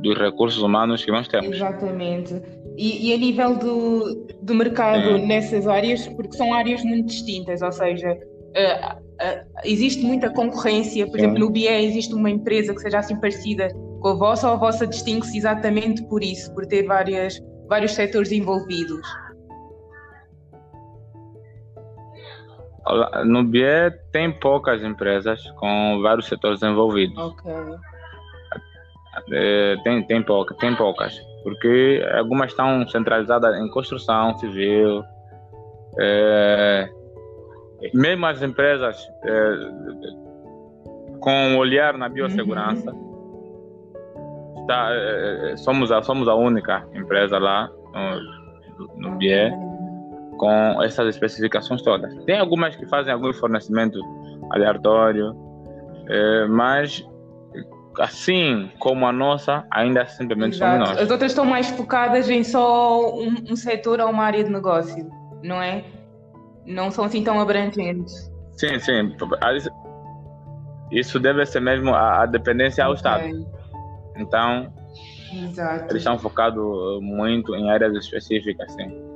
dos 0.03 0.19
recursos 0.19 0.63
humanos 0.63 1.05
que 1.05 1.11
nós 1.11 1.29
temos. 1.29 1.57
Exatamente. 1.57 2.41
E, 2.77 3.11
e 3.11 3.15
a 3.15 3.19
nível 3.19 3.57
do, 3.57 4.27
do 4.43 4.55
mercado 4.55 5.17
é. 5.17 5.27
nessas 5.27 5.67
áreas, 5.67 6.07
porque 6.09 6.37
são 6.37 6.53
áreas 6.55 6.83
muito 6.83 7.09
distintas, 7.09 7.61
ou 7.63 7.73
seja, 7.73 8.13
uh, 8.13 8.97
uh, 8.97 9.47
existe 9.65 10.03
muita 10.05 10.31
concorrência, 10.31 11.07
por 11.07 11.19
Sim. 11.19 11.27
exemplo, 11.27 11.41
no 11.41 11.51
BIE 11.51 11.69
existe 11.69 12.15
uma 12.15 12.31
empresa 12.31 12.75
que 12.75 12.81
seja 12.81 12.99
assim 12.99 13.17
parecida 13.17 13.69
com 14.01 14.09
a 14.09 14.15
vossa, 14.15 14.49
ou 14.49 14.55
a 14.55 14.57
vossa 14.57 14.87
distingue-se 14.87 15.37
exatamente 15.37 16.03
por 16.05 16.23
isso, 16.23 16.53
por 16.55 16.67
ter 16.67 16.85
várias, 16.85 17.41
vários 17.69 17.93
setores 17.93 18.33
envolvidos? 18.33 19.07
No 23.25 23.45
BIE 23.45 23.93
tem 24.11 24.33
poucas 24.41 24.83
empresas 24.83 25.41
com 25.53 26.01
vários 26.03 26.27
setores 26.27 26.63
envolvidos. 26.63 27.17
Ok. 27.17 27.53
É, 29.31 29.77
tem, 29.85 30.03
tem, 30.05 30.23
pouca, 30.23 30.55
tem 30.57 30.75
poucas, 30.75 31.19
porque 31.43 32.05
algumas 32.15 32.51
estão 32.51 32.87
centralizadas 32.89 33.57
em 33.59 33.69
construção 33.71 34.37
civil, 34.39 35.05
é, 35.99 36.89
mesmo 37.95 38.27
as 38.27 38.43
empresas 38.43 38.97
é, 39.25 39.55
com 41.21 41.57
olhar 41.57 41.97
na 41.97 42.09
biossegurança, 42.09 42.91
uhum. 42.93 44.61
está, 44.61 44.89
é, 44.93 45.53
é, 45.53 45.57
somos, 45.57 45.93
a, 45.93 46.03
somos 46.03 46.29
a 46.29 46.35
única 46.35 46.87
empresa 46.95 47.39
lá 47.39 47.71
no, 48.79 49.11
no 49.11 49.17
BIE 49.17 49.53
com 50.39 50.83
essas 50.83 51.09
especificações 51.15 51.83
todas. 51.83 52.13
Tem 52.25 52.39
algumas 52.39 52.75
que 52.75 52.87
fazem 52.87 53.13
algum 53.13 53.33
fornecimento 53.33 54.01
aleatório, 54.51 55.37
mas 56.49 57.07
assim 57.99 58.71
como 58.79 59.07
a 59.07 59.13
nossa, 59.13 59.65
ainda 59.71 60.07
simplesmente 60.07 60.57
Exato. 60.57 60.73
somos 60.73 60.89
nós. 60.91 60.99
As 60.99 61.11
outras 61.11 61.33
estão 61.33 61.45
mais 61.45 61.69
focadas 61.71 62.29
em 62.29 62.43
só 62.45 63.15
um, 63.15 63.35
um 63.51 63.57
setor 63.57 64.01
ou 64.01 64.11
uma 64.11 64.25
área 64.25 64.43
de 64.43 64.51
negócio, 64.51 65.11
não 65.43 65.61
é? 65.61 65.85
Não 66.67 66.91
são 66.91 67.05
assim 67.05 67.23
tão 67.23 67.41
abrangentes. 67.41 68.31
Sim, 68.53 68.79
sim. 68.79 69.17
Isso 70.91 71.19
deve 71.19 71.45
ser 71.47 71.61
mesmo 71.61 71.95
a, 71.95 72.23
a 72.23 72.27
dependência 72.27 72.85
ao 72.85 72.93
okay. 72.93 72.99
Estado. 72.99 73.47
Então, 74.17 74.73
Exato. 75.33 75.85
eles 75.85 75.97
estão 75.97 76.19
focados 76.19 77.01
muito 77.01 77.55
em 77.55 77.71
áreas 77.71 77.95
específicas, 77.97 78.73
sim. 78.73 79.13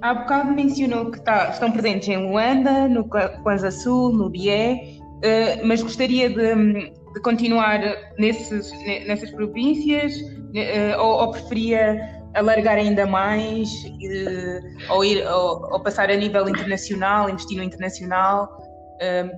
Há 0.00 0.14
bocado 0.14 0.52
mencionou 0.52 1.10
que 1.10 1.20
tá, 1.20 1.48
estão 1.48 1.72
presentes 1.72 2.08
em 2.08 2.30
Luanda, 2.30 2.86
no 2.86 3.08
Kwanza 3.08 3.70
Sul, 3.70 4.12
no 4.12 4.30
Bié, 4.30 4.96
uh, 5.00 5.66
mas 5.66 5.82
gostaria 5.82 6.30
de, 6.30 6.92
de 7.18 7.22
continuar 7.22 7.80
nesses, 8.16 8.70
nessas 9.06 9.30
províncias 9.32 10.14
uh, 10.14 11.00
ou, 11.00 11.20
ou, 11.20 11.30
preferia 11.32 12.16
alargar 12.34 12.78
ainda 12.78 13.06
mais 13.06 13.68
uh, 13.68 14.92
ou, 14.94 15.04
ir, 15.04 15.26
ou, 15.26 15.72
ou, 15.72 15.80
passar 15.80 16.10
a 16.10 16.16
nível 16.16 16.48
internacional, 16.48 17.28
investir 17.28 17.58
no 17.58 17.64
internacional? 17.64 18.48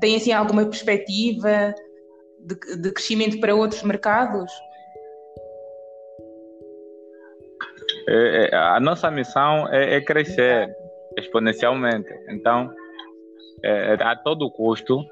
tem 0.00 0.16
assim 0.16 0.32
alguma 0.32 0.64
perspectiva 0.64 1.74
de, 2.38 2.76
de 2.80 2.92
crescimento 2.92 3.38
para 3.40 3.54
outros 3.54 3.82
mercados? 3.82 4.50
É, 8.08 8.48
é, 8.50 8.56
a 8.56 8.80
nossa 8.80 9.10
missão 9.10 9.68
é, 9.70 9.96
é 9.96 10.00
crescer 10.00 10.74
exponencialmente. 11.18 12.08
Então, 12.30 12.72
é, 13.62 13.94
é, 13.94 14.02
a 14.02 14.16
todo 14.16 14.50
custo, 14.50 15.04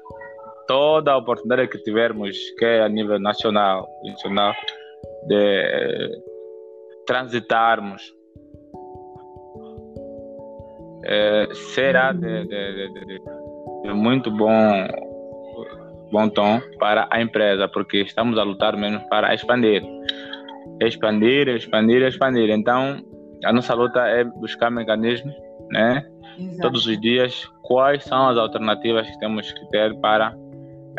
toda 0.69 1.13
a 1.13 1.17
oportunidade 1.17 1.67
que 1.67 1.79
tivermos, 1.79 2.37
que 2.59 2.63
é 2.63 2.83
a 2.83 2.87
nível 2.87 3.19
nacional, 3.19 3.89
nacional 4.03 4.53
de 5.27 6.21
transitarmos, 7.07 8.13
é, 11.05 11.47
será 11.73 12.11
de, 12.11 12.45
de, 12.45 12.45
de, 12.45 13.19
de, 13.83 13.93
muito 13.95 14.29
bom, 14.29 14.87
bom 16.11 16.29
tom 16.29 16.61
para 16.77 17.07
a 17.09 17.19
empresa, 17.19 17.67
porque 17.67 18.01
estamos 18.01 18.37
a 18.37 18.43
lutar 18.43 18.77
mesmo 18.77 19.01
para 19.09 19.33
expandir 19.33 19.81
expandir, 20.81 21.47
expandir, 21.49 22.03
expandir. 22.03 22.49
Então, 22.51 23.03
a 23.43 23.51
nossa 23.51 23.73
luta 23.73 24.01
é 24.07 24.23
buscar 24.23 24.69
mecanismos, 24.69 25.33
né? 25.71 26.05
Exato. 26.37 26.61
Todos 26.61 26.85
os 26.85 27.01
dias, 27.01 27.49
quais 27.63 28.03
são 28.03 28.29
as 28.29 28.37
alternativas 28.37 29.09
que 29.09 29.19
temos 29.19 29.51
que 29.51 29.69
ter 29.71 29.99
para 29.99 30.33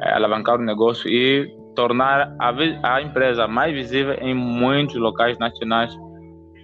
alavancar 0.02 0.58
o 0.58 0.62
negócio 0.62 1.08
e 1.10 1.48
tornar 1.74 2.34
a, 2.38 2.50
a, 2.94 3.02
empresa 3.02 3.46
mais 3.46 3.72
visível 3.72 4.14
em 4.20 4.34
muitos 4.34 4.96
locais 4.96 5.38
nacionais 5.38 5.92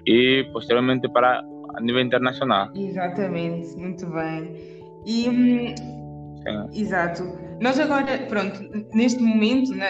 e 0.06 0.44
posteriormente 0.52 1.08
para 1.08 1.42
a 1.76 1.80
nível 1.80 2.00
internacional. 2.00 2.68
Exatamente, 2.74 3.76
muito 3.76 4.06
bem. 4.06 4.54
E, 5.06 5.28
hum, 5.28 5.74
exato. 6.72 7.22
Nós 7.60 7.78
agora, 7.78 8.18
pronto, 8.28 8.60
neste 8.94 9.22
momento, 9.22 9.74
na, 9.74 9.86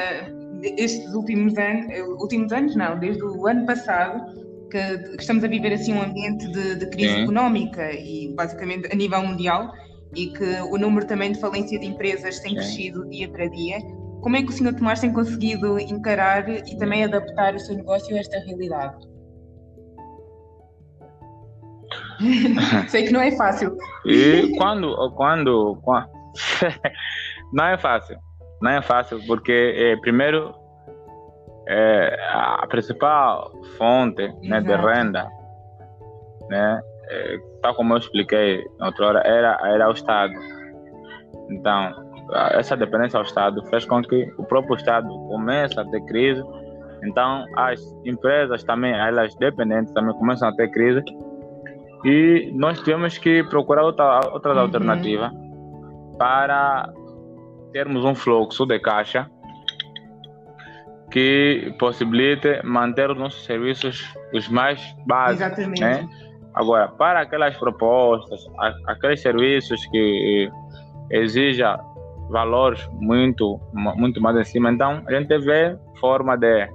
estes 0.63 1.13
últimos 1.15 1.57
anos, 1.57 1.87
últimos 2.21 2.53
anos 2.53 2.77
não, 2.77 2.99
desde 2.99 3.23
o 3.23 3.47
ano 3.47 3.67
passado, 3.67 4.25
que, 4.71 4.99
que 5.17 5.21
estamos 5.21 5.45
a 5.45 5.49
viver 5.49 5.73
assim 5.73 5.95
um 5.95 6.03
ambiente 6.03 6.47
de, 6.51 6.77
de 6.77 6.91
crise 6.91 7.15
Sim. 7.15 7.23
económica 7.23 7.93
e 7.93 8.33
basicamente 8.35 8.93
a 8.93 8.97
nível 8.97 9.23
mundial 9.23 9.73
e 10.17 10.29
que 10.29 10.61
o 10.63 10.79
número 10.79 11.07
também 11.07 11.33
de 11.33 11.39
falência 11.39 11.79
de 11.79 11.87
empresas 11.87 12.41
tem 12.41 12.55
crescido 12.55 13.09
dia 13.11 13.29
para 13.29 13.47
dia. 13.49 13.79
Como 14.23 14.35
é 14.35 14.43
que 14.43 14.49
o 14.49 14.53
Sr. 14.53 14.75
Tomás 14.75 15.01
tem 15.01 15.13
conseguido 15.13 15.79
encarar 15.79 16.49
e 16.49 16.77
também 16.79 17.05
adaptar 17.05 17.55
o 17.55 17.61
seu 17.61 17.77
negócio 17.77 18.17
a 18.17 18.19
esta 18.19 18.39
realidade? 18.41 19.07
Sei 22.89 23.05
que 23.05 23.13
não 23.13 23.21
é 23.21 23.31
fácil. 23.37 23.77
E 24.07 24.57
quando, 24.57 24.97
quando, 25.15 25.79
quando... 25.83 26.09
não 27.53 27.67
é 27.67 27.79
fácil. 27.79 28.17
Não 28.63 28.71
é 28.71 28.83
fácil, 28.83 29.21
porque, 29.27 29.75
eh, 29.77 29.97
primeiro, 30.01 30.55
é, 31.69 32.17
a 32.33 32.67
principal 32.69 33.53
fonte 33.77 34.33
né, 34.43 34.63
de 34.63 34.75
renda, 34.75 35.29
né, 36.49 36.81
é, 37.09 37.39
tal 37.63 37.75
como 37.75 37.95
eu 37.95 37.99
expliquei 37.99 38.65
na 38.79 38.87
outra 38.87 39.07
hora, 39.07 39.23
era, 39.25 39.59
era 39.65 39.89
o 39.89 39.93
Estado. 39.93 40.35
Então, 41.51 41.95
essa 42.53 42.77
dependência 42.77 43.19
ao 43.19 43.25
Estado 43.25 43.65
fez 43.67 43.85
com 43.85 44.03
que 44.03 44.33
o 44.37 44.45
próprio 44.45 44.77
Estado 44.77 45.09
comece 45.29 45.79
a 45.79 45.85
ter 45.85 46.05
crise. 46.07 46.43
Então, 47.05 47.45
as 47.57 47.81
empresas 48.05 48.65
também, 48.65 48.93
elas 48.93 49.35
dependentes 49.37 49.93
também 49.93 50.15
começam 50.15 50.49
a 50.49 50.57
ter 50.57 50.71
crise. 50.71 51.05
E 52.05 52.53
nós 52.55 52.81
tivemos 52.81 53.19
que 53.19 53.43
procurar 53.45 53.83
outra, 53.85 54.21
outras 54.33 54.57
uhum. 54.57 54.63
alternativas 54.63 55.31
para 56.19 56.93
termos 57.73 58.05
um 58.05 58.15
fluxo 58.15 58.67
de 58.67 58.79
caixa 58.79 59.31
que 61.11 61.75
possibilite 61.79 62.61
manter 62.65 63.11
os 63.11 63.19
nossos 63.19 63.45
serviços 63.45 64.05
os 64.33 64.49
mais 64.49 64.81
básicos. 65.07 65.47
Exatamente. 65.47 65.81
Né? 65.81 66.09
Agora, 66.57 66.89
para 66.89 67.21
aquelas 67.21 67.55
propostas, 67.59 68.41
aqueles 68.87 69.21
serviços 69.21 69.85
que 69.87 70.51
exija 71.11 71.79
valores 72.31 72.89
muito, 72.95 73.61
muito 73.73 74.21
mais 74.21 74.37
em 74.39 74.45
cima, 74.45 74.71
então 74.71 75.03
a 75.07 75.13
gente 75.13 75.39
vê 75.39 75.79
forma 76.01 76.37
de 76.37 76.67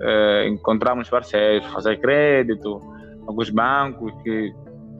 eh, 0.00 0.48
encontrarmos 0.48 1.08
parceiros, 1.08 1.66
fazer 1.68 2.00
crédito, 2.00 2.80
alguns 3.26 3.50
bancos 3.50 4.12
que 4.22 4.52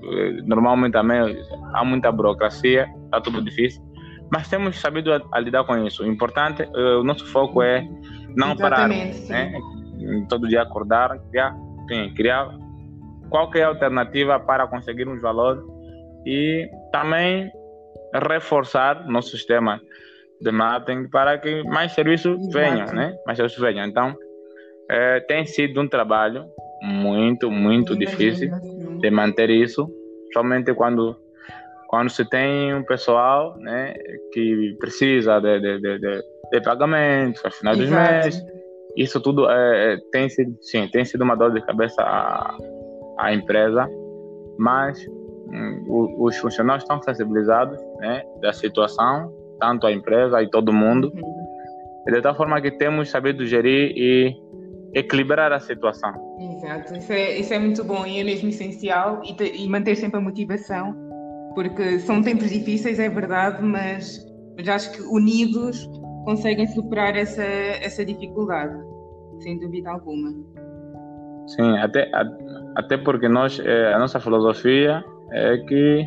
eh, 0.04 0.42
normalmente 0.44 0.92
também 0.92 1.36
há 1.74 1.84
muita 1.84 2.12
burocracia, 2.12 2.88
está 3.04 3.20
tudo 3.20 3.42
difícil, 3.42 3.82
mas 4.32 4.48
temos 4.48 4.78
sabido 4.78 5.12
a, 5.12 5.20
a 5.32 5.40
lidar 5.40 5.64
com 5.64 5.76
isso. 5.84 6.04
O 6.04 6.06
importante, 6.06 6.62
eh, 6.62 6.96
o 6.96 7.02
nosso 7.02 7.26
foco 7.26 7.62
é 7.62 7.86
não 8.36 8.56
parar, 8.56 8.88
né? 8.88 9.52
todo 10.28 10.46
dia 10.46 10.62
acordar, 10.62 11.18
criar, 11.30 11.54
sim, 11.88 12.14
criar 12.14 12.48
qualquer 13.28 13.64
alternativa 13.64 14.38
para 14.40 14.66
conseguirmos 14.66 15.20
valor 15.20 15.62
e 16.26 16.68
também 16.92 17.50
reforçar 18.14 19.06
nosso 19.08 19.30
sistema 19.30 19.80
de 20.40 20.50
marketing 20.50 21.08
para 21.08 21.38
que 21.38 21.62
mais 21.64 21.92
serviços 21.92 22.38
Exato. 22.38 22.52
venham, 22.52 22.86
né? 22.92 23.16
Mais 23.26 23.36
serviços 23.36 23.60
venham. 23.60 23.86
Então, 23.86 24.14
é, 24.90 25.20
tem 25.20 25.44
sido 25.44 25.80
um 25.80 25.88
trabalho 25.88 26.46
muito, 26.82 27.50
muito 27.50 27.96
difícil 27.96 28.50
de 29.00 29.10
manter 29.10 29.50
isso, 29.50 29.88
somente 30.32 30.72
quando 30.74 31.16
quando 31.88 32.10
se 32.10 32.22
tem 32.28 32.74
um 32.74 32.84
pessoal, 32.84 33.56
né, 33.58 33.94
que 34.34 34.76
precisa 34.78 35.40
de, 35.40 35.58
de, 35.58 35.80
de, 35.80 35.98
de, 35.98 36.22
de 36.52 36.60
pagamentos 36.60 37.42
ao 37.42 37.50
final 37.50 37.74
dos 37.74 37.88
meses. 37.88 38.44
Isso 38.94 39.18
tudo 39.22 39.48
é, 39.48 39.94
é, 39.94 39.96
tem 40.12 40.28
sido, 40.28 40.54
sim, 40.60 40.86
tem 40.88 41.04
sido 41.06 41.24
uma 41.24 41.34
dor 41.34 41.50
de 41.50 41.62
cabeça 41.62 42.02
à, 42.02 42.54
à 43.18 43.34
empresa, 43.34 43.88
mas 44.58 44.98
hum, 45.08 46.14
os 46.18 46.36
funcionários 46.38 46.84
estão 46.84 47.02
sensibilizados, 47.02 47.78
né, 47.98 48.22
da 48.40 48.52
situação, 48.52 49.32
tanto 49.60 49.86
a 49.86 49.92
empresa 49.92 50.42
e 50.42 50.48
todo 50.48 50.72
mundo, 50.72 51.12
uhum. 51.14 52.12
de 52.12 52.22
tal 52.22 52.34
forma 52.36 52.60
que 52.60 52.70
temos 52.70 53.10
sabido 53.10 53.44
gerir 53.44 53.92
e 53.96 54.34
equilibrar 54.94 55.52
a 55.52 55.60
situação. 55.60 56.12
Exato, 56.56 56.96
isso 56.96 57.12
é, 57.12 57.38
isso 57.38 57.52
é 57.52 57.58
muito 57.58 57.84
bom 57.84 58.06
e 58.06 58.20
é 58.20 58.24
mesmo 58.24 58.48
essencial 58.48 59.20
e, 59.24 59.34
te, 59.34 59.44
e 59.44 59.68
manter 59.68 59.96
sempre 59.96 60.18
a 60.18 60.22
motivação, 60.22 60.94
porque 61.54 61.98
são 62.00 62.22
tempos 62.22 62.50
difíceis, 62.50 62.98
é 62.98 63.08
verdade, 63.08 63.62
mas, 63.62 64.24
mas 64.56 64.68
acho 64.68 64.92
que 64.92 65.02
unidos 65.02 65.88
conseguem 66.24 66.66
superar 66.68 67.16
essa, 67.16 67.42
essa 67.42 68.04
dificuldade, 68.04 68.78
sem 69.40 69.58
dúvida 69.58 69.90
alguma. 69.90 70.30
Sim, 71.48 71.78
até, 71.78 72.10
até 72.76 72.96
porque 72.96 73.28
nós, 73.28 73.58
eh, 73.58 73.92
a 73.92 73.98
nossa 73.98 74.20
filosofia 74.20 75.04
é 75.32 75.56
que 75.58 76.06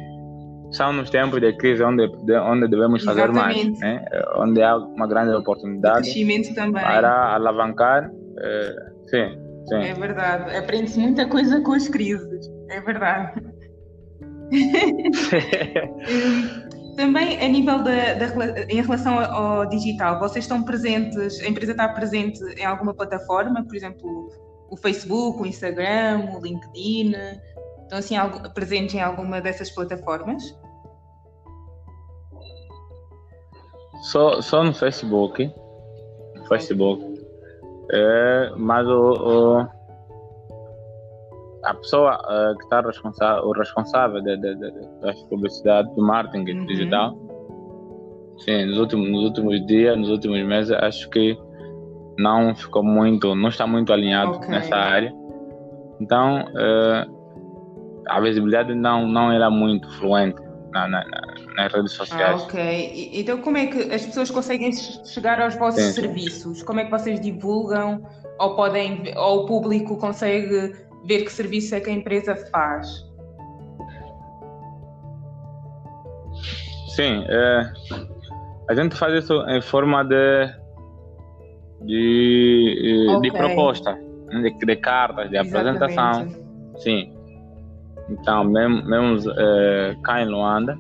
são 0.71 0.93
nos 0.93 1.10
tempos 1.10 1.41
de 1.41 1.51
crise 1.58 1.84
onde, 1.84 2.08
de, 2.25 2.38
onde 2.38 2.67
devemos 2.67 3.04
fazer 3.04 3.30
Exatamente. 3.30 3.69
mais, 3.69 3.80
né? 3.80 4.06
onde 4.38 4.62
há 4.62 4.77
uma 4.77 5.08
grande 5.08 5.34
oportunidade 5.34 6.10
para 6.71 7.36
alavancar 7.36 8.10
é, 8.38 8.75
sim, 9.08 9.38
sim. 9.67 9.75
É 9.75 9.93
verdade. 9.93 10.56
Aprende-se 10.56 10.99
muita 10.99 11.25
coisa 11.27 11.60
com 11.62 11.73
as 11.73 11.88
crises. 11.88 12.49
É 12.69 12.82
verdade. 12.82 13.41
Também 16.95 17.43
a 17.43 17.47
nível 17.47 17.84
da, 17.84 18.13
da, 18.13 18.27
em 18.69 18.82
relação 18.82 19.19
ao 19.19 19.67
digital, 19.67 20.19
vocês 20.19 20.45
estão 20.45 20.63
presentes, 20.63 21.41
a 21.41 21.47
empresa 21.47 21.71
está 21.71 21.89
presente 21.89 22.39
em 22.58 22.65
alguma 22.65 22.93
plataforma, 22.93 23.65
por 23.65 23.75
exemplo, 23.75 24.30
o 24.71 24.77
Facebook, 24.77 25.41
o 25.41 25.45
Instagram, 25.45 26.29
o 26.34 26.41
LinkedIn, 26.41 27.13
estão 27.84 27.99
assim 27.99 28.15
algo, 28.15 28.49
presentes 28.53 28.95
em 28.95 29.01
alguma 29.01 29.41
dessas 29.41 29.69
plataformas? 29.69 30.57
Só, 34.03 34.41
só 34.41 34.63
no 34.63 34.73
Facebook. 34.73 35.53
Facebook. 36.47 37.03
É, 37.91 38.53
mas 38.55 38.88
o, 38.88 39.12
o, 39.12 39.67
a 41.65 41.73
pessoa 41.73 42.15
uh, 42.15 42.57
que 42.57 42.63
está 42.63 42.79
responsável, 42.79 43.43
o 43.43 43.51
responsável 43.51 44.21
de, 44.21 44.38
de, 44.38 44.55
de, 44.55 44.71
das 45.01 45.21
publicidades, 45.23 45.93
do 45.95 46.01
marketing 46.01 46.60
uhum. 46.60 46.65
digital, 46.65 47.17
sim, 48.39 48.65
nos 48.67 48.77
últimos, 48.77 49.10
nos 49.10 49.23
últimos 49.25 49.65
dias, 49.65 49.97
nos 49.97 50.10
últimos 50.10 50.41
meses, 50.45 50.71
acho 50.71 51.10
que 51.10 51.38
não 52.21 52.55
ficou 52.55 52.84
muito, 52.84 53.36
não 53.36 53.49
está 53.49 53.65
muito 53.65 53.91
alinhado 53.91 54.34
okay. 54.34 54.49
nessa 54.49 54.75
área. 54.75 55.13
Então, 55.99 56.45
uh, 56.45 58.03
a 58.07 58.19
visibilidade 58.19 58.73
não, 58.73 59.07
não 59.07 59.31
era 59.31 59.49
muito 59.49 59.89
fluente 59.97 60.41
na, 60.71 60.88
na, 60.88 61.03
nas 61.55 61.73
redes 61.73 61.91
sociais. 61.93 62.41
Ah, 62.41 62.45
ok. 62.45 63.12
Então, 63.13 63.39
como 63.41 63.57
é 63.57 63.67
que 63.67 63.93
as 63.93 64.05
pessoas 64.05 64.31
conseguem 64.31 64.71
chegar 64.73 65.41
aos 65.41 65.55
vossos 65.55 65.84
sim, 65.84 65.91
serviços? 66.01 66.60
Sim. 66.60 66.65
Como 66.65 66.79
é 66.79 66.86
que 66.86 66.91
vocês 66.91 67.19
divulgam? 67.19 68.01
Ou, 68.39 68.55
podem, 68.55 69.13
ou 69.17 69.43
o 69.43 69.45
público 69.45 69.97
consegue 69.97 70.73
ver 71.05 71.23
que 71.23 71.31
serviço 71.31 71.75
é 71.75 71.79
que 71.79 71.89
a 71.89 71.93
empresa 71.93 72.36
faz? 72.51 73.05
Sim, 76.95 77.23
é, 77.27 77.71
a 78.69 78.75
gente 78.75 78.95
faz 78.95 79.23
isso 79.23 79.34
em 79.47 79.62
forma 79.62 80.03
de, 80.03 80.49
de, 81.84 83.08
okay. 83.10 83.30
de 83.30 83.38
proposta, 83.38 83.98
de, 84.30 84.65
de 84.65 84.76
cartas, 84.78 85.30
de 85.30 85.38
Exatamente. 85.38 85.84
apresentação. 85.84 86.41
Sim. 86.78 87.13
Então, 88.10 88.44
mesmo, 88.44 88.84
mesmo 88.86 89.32
é, 89.38 89.96
cá 90.04 90.22
em 90.22 90.26
Luanda, 90.26 90.78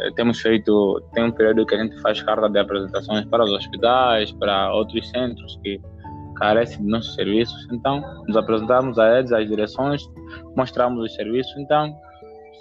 é, 0.00 0.10
temos 0.12 0.40
feito, 0.40 1.02
tem 1.12 1.24
um 1.24 1.30
período 1.30 1.66
que 1.66 1.74
a 1.74 1.82
gente 1.82 2.00
faz 2.00 2.22
carta 2.22 2.48
de 2.48 2.58
apresentações 2.58 3.24
para 3.26 3.44
os 3.44 3.50
hospitais, 3.50 4.32
para 4.32 4.72
outros 4.74 5.08
centros 5.10 5.58
que 5.62 5.80
carecem 6.36 6.84
de 6.84 6.90
nossos 6.90 7.14
serviços. 7.14 7.68
Então, 7.72 8.02
nos 8.26 8.36
apresentamos 8.36 8.98
a 8.98 9.18
eles, 9.18 9.32
as 9.32 9.48
direções, 9.48 10.02
mostramos 10.56 11.04
os 11.04 11.14
serviços. 11.14 11.54
Então, 11.56 11.94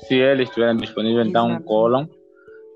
se 0.08 0.16
eles 0.16 0.48
estiverem 0.50 0.78
disponíveis, 0.78 1.28
então 1.28 1.50
Exato. 1.50 1.66
colam, 1.66 2.10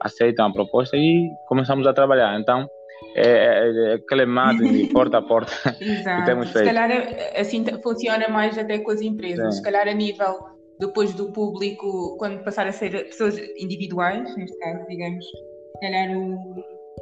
aceitam 0.01 0.47
a 0.47 0.51
proposta 0.51 0.97
e 0.97 1.29
começamos 1.47 1.85
a 1.87 1.93
trabalhar. 1.93 2.39
Então, 2.39 2.67
é, 3.15 3.95
é, 3.95 4.21
é 4.21 4.25
marketing 4.25 4.87
de 4.87 4.87
porta 4.93 5.19
a 5.19 5.21
porta 5.21 5.75
Exato. 5.79 6.25
temos 6.25 6.51
feito. 6.51 6.67
Se 6.67 6.73
calhar 6.73 6.91
é, 6.91 7.39
assim 7.39 7.63
funciona 7.81 8.27
mais 8.27 8.57
até 8.57 8.77
com 8.79 8.91
as 8.91 9.01
empresas. 9.01 9.55
Sim. 9.55 9.57
Se 9.57 9.63
calhar 9.63 9.87
a 9.87 9.93
nível 9.93 10.37
depois 10.79 11.13
do 11.13 11.31
público, 11.31 12.17
quando 12.17 12.43
passar 12.43 12.67
a 12.67 12.71
ser 12.73 12.91
pessoas 13.05 13.37
individuais, 13.57 14.35
neste 14.35 14.57
caso, 14.59 14.85
digamos, 14.89 15.25
se 15.25 15.79
calhar 15.81 16.17
o, 16.17 16.35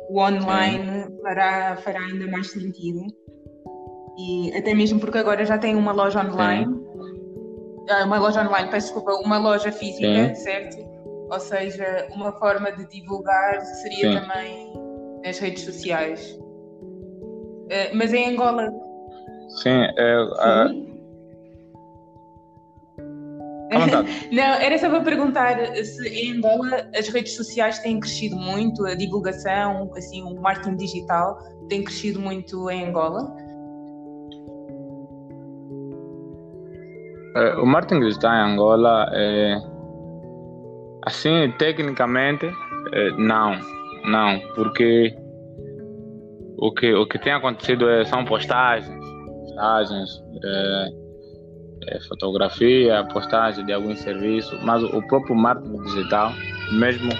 o 0.09 0.19
online 0.19 1.07
fará, 1.23 1.75
fará 1.77 1.99
ainda 1.99 2.27
mais 2.27 2.51
sentido. 2.51 3.01
E 4.15 4.55
até 4.55 4.75
mesmo 4.75 4.99
porque 4.99 5.17
agora 5.17 5.43
já 5.43 5.57
tem 5.57 5.75
uma 5.75 5.91
loja 5.91 6.23
online, 6.23 6.71
ah, 7.89 8.05
uma 8.05 8.19
loja 8.19 8.47
online, 8.47 8.69
peço 8.69 8.93
desculpa, 8.93 9.11
uma 9.25 9.39
loja 9.39 9.71
física, 9.71 10.35
Sim. 10.35 10.35
certo? 10.35 10.77
Ou 11.31 11.39
seja, 11.39 12.07
uma 12.11 12.31
forma 12.33 12.71
de 12.71 12.87
divulgar 12.89 13.59
seria 13.61 14.11
Sim. 14.11 14.19
também 14.19 14.82
nas 15.23 15.39
redes 15.39 15.63
sociais. 15.63 16.37
Uh, 16.39 17.95
mas 17.95 18.13
em 18.13 18.33
Angola. 18.33 18.69
Sim, 19.61 19.83
é, 19.97 20.69
Sim. 20.69 20.93
Não, 24.31 24.43
era 24.43 24.77
só 24.77 24.89
para 24.89 25.01
perguntar 25.01 25.57
se 25.75 26.07
em 26.07 26.37
Angola 26.37 26.87
as 26.95 27.07
redes 27.09 27.35
sociais 27.35 27.79
têm 27.79 27.99
crescido 27.99 28.35
muito, 28.35 28.85
a 28.85 28.93
divulgação, 28.95 29.91
assim, 29.95 30.21
o 30.21 30.39
marketing 30.41 30.75
digital 30.75 31.39
tem 31.69 31.83
crescido 31.83 32.19
muito 32.19 32.69
em 32.69 32.87
Angola? 32.87 33.35
É, 37.35 37.55
o 37.55 37.65
marketing 37.65 38.01
digital 38.01 38.33
em 38.35 38.53
Angola 38.53 39.09
é 39.11 39.57
assim 41.05 41.51
tecnicamente 41.57 42.45
é, 42.93 43.11
não 43.17 43.59
não 44.03 44.39
porque 44.55 45.15
o 46.57 46.71
que, 46.71 46.93
o 46.93 47.05
que 47.05 47.19
tem 47.19 47.33
acontecido 47.33 47.89
é, 47.89 48.05
são 48.05 48.23
postagens, 48.23 48.97
postagens, 49.45 50.23
é, 50.43 50.87
é, 51.87 51.99
fotografia, 52.07 53.05
postagem 53.11 53.65
de 53.65 53.73
algum 53.73 53.95
serviço, 53.95 54.57
mas 54.63 54.83
o 54.83 55.01
próprio 55.07 55.35
marketing 55.35 55.81
digital, 55.83 56.31
mesmo 56.71 57.11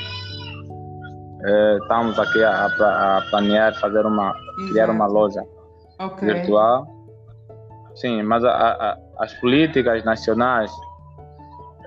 é, 1.45 1.77
estamos 1.81 2.17
aqui 2.17 2.43
a, 2.43 2.65
a, 2.65 3.21
planear 3.29 3.73
fazer 3.79 4.05
uma, 4.05 4.33
criar 4.69 4.89
uma 4.89 5.07
loja 5.07 5.43
okay. 5.99 6.33
virtual. 6.33 6.87
Sim, 7.95 8.23
mas 8.23 8.43
a, 8.43 8.51
a, 8.51 8.97
as 9.19 9.33
políticas 9.35 10.03
nacionais 10.03 10.71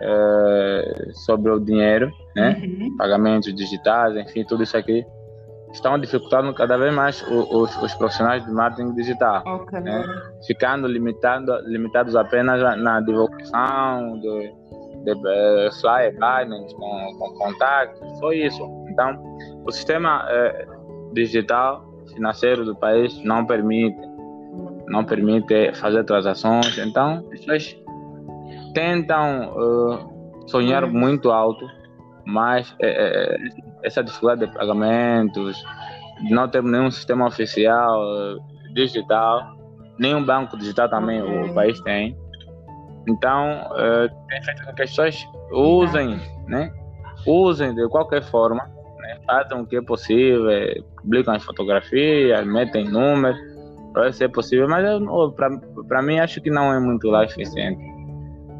é, 0.00 1.10
sobre 1.12 1.50
o 1.50 1.58
dinheiro, 1.58 2.10
né? 2.34 2.60
Uhum. 2.62 2.96
Pagamentos 2.96 3.54
digitais, 3.54 4.16
enfim, 4.16 4.44
tudo 4.44 4.62
isso 4.62 4.76
aqui 4.76 5.04
estão 5.72 5.98
dificultando 5.98 6.52
cada 6.54 6.76
vez 6.76 6.94
mais 6.94 7.22
os, 7.28 7.76
os 7.82 7.94
profissionais 7.94 8.44
de 8.44 8.50
marketing 8.50 8.94
digital, 8.94 9.42
okay. 9.46 9.80
né? 9.80 10.04
ficando 10.46 10.86
limitado, 10.86 11.52
limitados 11.66 12.16
apenas 12.16 12.60
na 12.78 13.00
divulgação 13.00 14.18
de, 14.20 14.54
de, 15.04 15.14
de 15.14 15.28
eh, 15.28 15.68
flyer, 15.80 16.18
banners, 16.18 16.72
com, 16.72 17.18
com 17.18 17.34
contatos, 17.34 17.98
só 18.18 18.32
isso. 18.32 18.64
Então, 18.88 19.22
o 19.64 19.72
sistema 19.72 20.24
eh, 20.28 20.66
digital 21.12 21.84
financeiro 22.14 22.64
do 22.64 22.74
país 22.74 23.22
não 23.24 23.44
permite, 23.44 24.00
não 24.86 25.04
permite 25.04 25.72
fazer 25.74 26.04
transações. 26.04 26.78
Então, 26.78 27.24
as 27.32 27.40
pessoas 27.40 27.85
tentam 28.76 29.54
uh, 29.56 30.48
sonhar 30.50 30.84
uhum. 30.84 30.92
muito 30.92 31.30
alto, 31.30 31.66
mas 32.26 32.76
é, 32.82 33.38
essa 33.82 34.04
dificuldade 34.04 34.44
de 34.44 34.52
pagamentos, 34.52 35.64
não 36.28 36.46
temos 36.46 36.70
nenhum 36.70 36.90
sistema 36.90 37.26
oficial 37.26 38.36
digital, 38.74 39.56
nenhum 39.98 40.22
banco 40.22 40.58
digital 40.58 40.90
também 40.90 41.22
o 41.22 41.54
país 41.54 41.80
tem. 41.80 42.14
Então, 43.08 43.62
uh, 43.70 44.26
tem 44.28 44.42
feito 44.42 44.66
com 44.66 44.74
que 44.74 44.82
as 44.82 44.90
pessoas 44.90 45.26
usem, 45.52 46.20
né? 46.46 46.70
Usem 47.26 47.74
de 47.74 47.88
qualquer 47.88 48.24
forma, 48.24 48.62
né? 48.98 49.18
fazem 49.26 49.58
o 49.58 49.66
que 49.66 49.76
é 49.76 49.82
possível, 49.82 50.50
publicam 51.00 51.34
as 51.34 51.42
fotografias, 51.44 52.46
metem 52.46 52.84
números, 52.84 53.38
para 53.94 54.12
ser 54.12 54.28
possível, 54.28 54.68
mas 54.68 54.84
para 55.88 56.02
mim 56.02 56.18
acho 56.18 56.42
que 56.42 56.50
não 56.50 56.74
é 56.74 56.78
muito 56.78 57.08
lá 57.08 57.24
eficiente. 57.24 57.95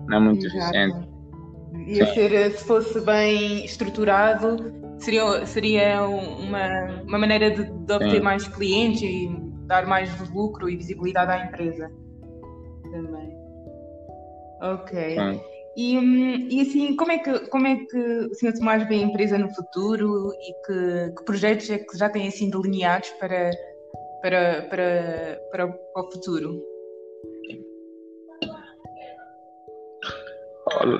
Não 0.08 0.16
é 0.18 0.20
muito 0.20 0.46
Exato. 0.46 0.76
eficiente. 0.76 1.16
Ia 1.86 2.06
ser, 2.14 2.50
se 2.52 2.64
fosse 2.64 3.00
bem 3.00 3.64
estruturado, 3.64 4.72
seria, 4.98 5.46
seria 5.46 6.02
uma, 6.02 7.02
uma 7.02 7.18
maneira 7.18 7.50
de, 7.50 7.64
de 7.64 7.92
obter 7.92 8.10
Sim. 8.10 8.20
mais 8.20 8.48
clientes 8.48 9.02
e 9.02 9.30
dar 9.66 9.86
mais 9.86 10.10
lucro 10.30 10.68
e 10.68 10.76
visibilidade 10.76 11.32
à 11.32 11.46
empresa. 11.46 11.90
Também. 12.90 13.36
Ok. 14.62 15.40
E, 15.76 15.98
hum, 15.98 16.48
e 16.50 16.60
assim, 16.62 16.96
como 16.96 17.12
é, 17.12 17.18
que, 17.18 17.38
como 17.50 17.66
é 17.66 17.76
que 17.76 17.98
o 17.98 18.34
Sr. 18.34 18.54
Tomás 18.58 18.88
vê 18.88 18.94
a 18.94 19.02
empresa 19.02 19.36
no 19.36 19.54
futuro 19.54 20.32
e 20.32 20.66
que, 20.66 21.14
que 21.16 21.24
projetos 21.24 21.68
é 21.68 21.78
que 21.78 21.98
já 21.98 22.08
têm 22.08 22.28
assim 22.28 22.48
delineados 22.48 23.10
para, 23.20 23.50
para, 24.22 24.62
para, 24.70 25.40
para, 25.50 25.68
para 25.68 26.02
o 26.02 26.10
futuro? 26.10 26.75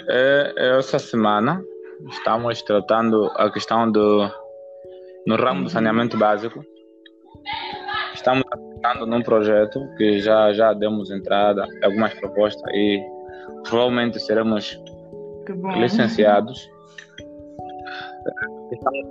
É, 0.09 0.55
é, 0.57 0.79
essa 0.79 0.99
semana 0.99 1.63
estamos 2.09 2.63
tratando 2.63 3.31
a 3.37 3.51
questão 3.51 3.91
do 3.91 4.31
no 5.27 5.37
ramo 5.37 5.65
do 5.65 5.71
saneamento 5.71 6.17
básico. 6.17 6.65
Estamos 8.15 8.45
tratando 8.81 9.07
num 9.07 9.23
projeto 9.23 9.81
que 9.99 10.19
já 10.21 10.53
já 10.53 10.73
demos 10.73 11.11
entrada, 11.11 11.67
algumas 11.83 12.15
propostas 12.15 12.63
e 12.75 13.03
provavelmente 13.69 14.19
seremos 14.21 14.81
licenciados. 15.79 16.71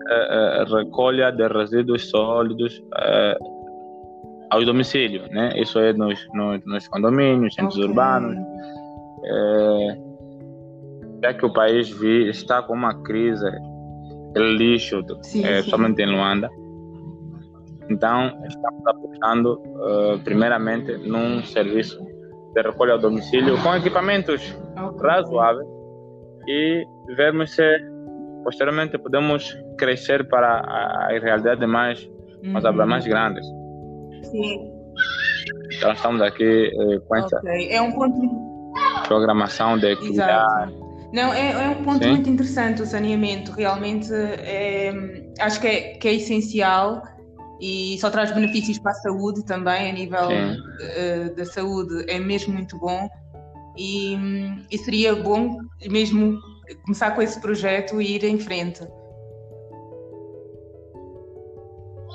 É, 0.10 0.62
é, 0.62 0.63
recolha 0.65 1.32
de 1.32 1.47
resíduos 1.47 2.10
sólidos 2.10 2.84
é, 2.97 3.38
ao 4.49 4.65
domicílio, 4.65 5.28
né? 5.32 5.51
Isso 5.56 5.80
é 5.80 5.93
nos, 5.93 6.19
nos, 6.34 6.65
nos 6.65 6.88
condomínios, 6.88 7.54
centros 7.54 7.78
okay. 7.78 7.88
urbanos. 7.88 8.38
É, 9.23 10.04
já 11.25 11.33
que 11.33 11.45
o 11.45 11.51
país 11.51 11.89
vi, 11.89 12.29
está 12.29 12.61
com 12.61 12.73
uma 12.73 12.93
crise 13.01 13.49
de 14.33 14.41
lixo, 14.57 15.03
sim, 15.23 15.43
é, 15.43 15.63
sim. 15.63 15.69
somente 15.69 16.01
em 16.01 16.05
Luanda. 16.05 16.49
Então, 17.89 18.27
estamos 18.47 18.88
apostando, 18.88 19.53
uh, 19.53 20.19
primeiramente, 20.23 20.97
num 20.97 21.43
serviço 21.43 21.99
de 22.53 22.61
recolha 22.61 22.93
ao 22.93 22.99
domicílio 22.99 23.61
com 23.61 23.75
equipamentos 23.75 24.55
okay. 24.71 25.09
razoáveis 25.09 25.67
e 26.47 26.85
vermos 27.15 27.51
se 27.51 27.63
posteriormente 28.43 28.97
podemos 28.97 29.57
crescer 29.77 30.27
para 30.27 30.61
as 31.09 31.21
realidades 31.21 31.67
mais, 31.67 32.03
uhum. 32.43 32.53
mais, 32.53 32.88
mais 32.88 33.07
grandes. 33.07 33.45
Sim. 34.23 34.71
Então, 35.77 35.91
estamos 35.91 36.21
aqui 36.21 36.71
uh, 36.75 37.01
com 37.01 37.15
essa 37.15 37.38
okay. 37.38 37.71
é 37.71 37.81
um 37.81 37.91
ponto... 37.91 38.19
programação 39.07 39.77
de 39.77 39.95
criar 39.95 40.69
não, 41.15 41.34
é, 41.34 41.51
é 41.51 41.69
um 41.69 41.82
ponto 41.82 42.04
Sim. 42.04 42.10
muito 42.10 42.30
interessante 42.30 42.82
o 42.82 42.86
saneamento. 42.86 43.51
Realmente 43.54 44.12
é, 44.13 44.93
acho 45.39 45.62
que 45.62 45.67
é, 45.67 45.82
que 45.93 46.08
é 46.10 46.13
essencial 46.15 47.01
e 47.62 47.97
só 47.99 48.10
traz 48.10 48.34
benefícios 48.34 48.78
para 48.80 48.91
a 48.91 48.95
saúde 48.95 49.45
também, 49.45 49.89
a 49.89 49.93
nível 49.93 50.28
uh, 50.28 51.36
da 51.36 51.45
saúde 51.45 52.04
é 52.10 52.19
mesmo 52.19 52.54
muito 52.54 52.78
bom. 52.78 53.08
E, 53.78 54.17
e, 54.69 54.78
seria 54.78 55.15
bom 55.15 55.58
mesmo 55.89 56.38
começar 56.84 57.12
com 57.12 57.21
esse 57.21 57.39
projeto 57.39 58.01
e 58.01 58.15
ir 58.15 58.23
em 58.25 58.38
frente. 58.38 58.86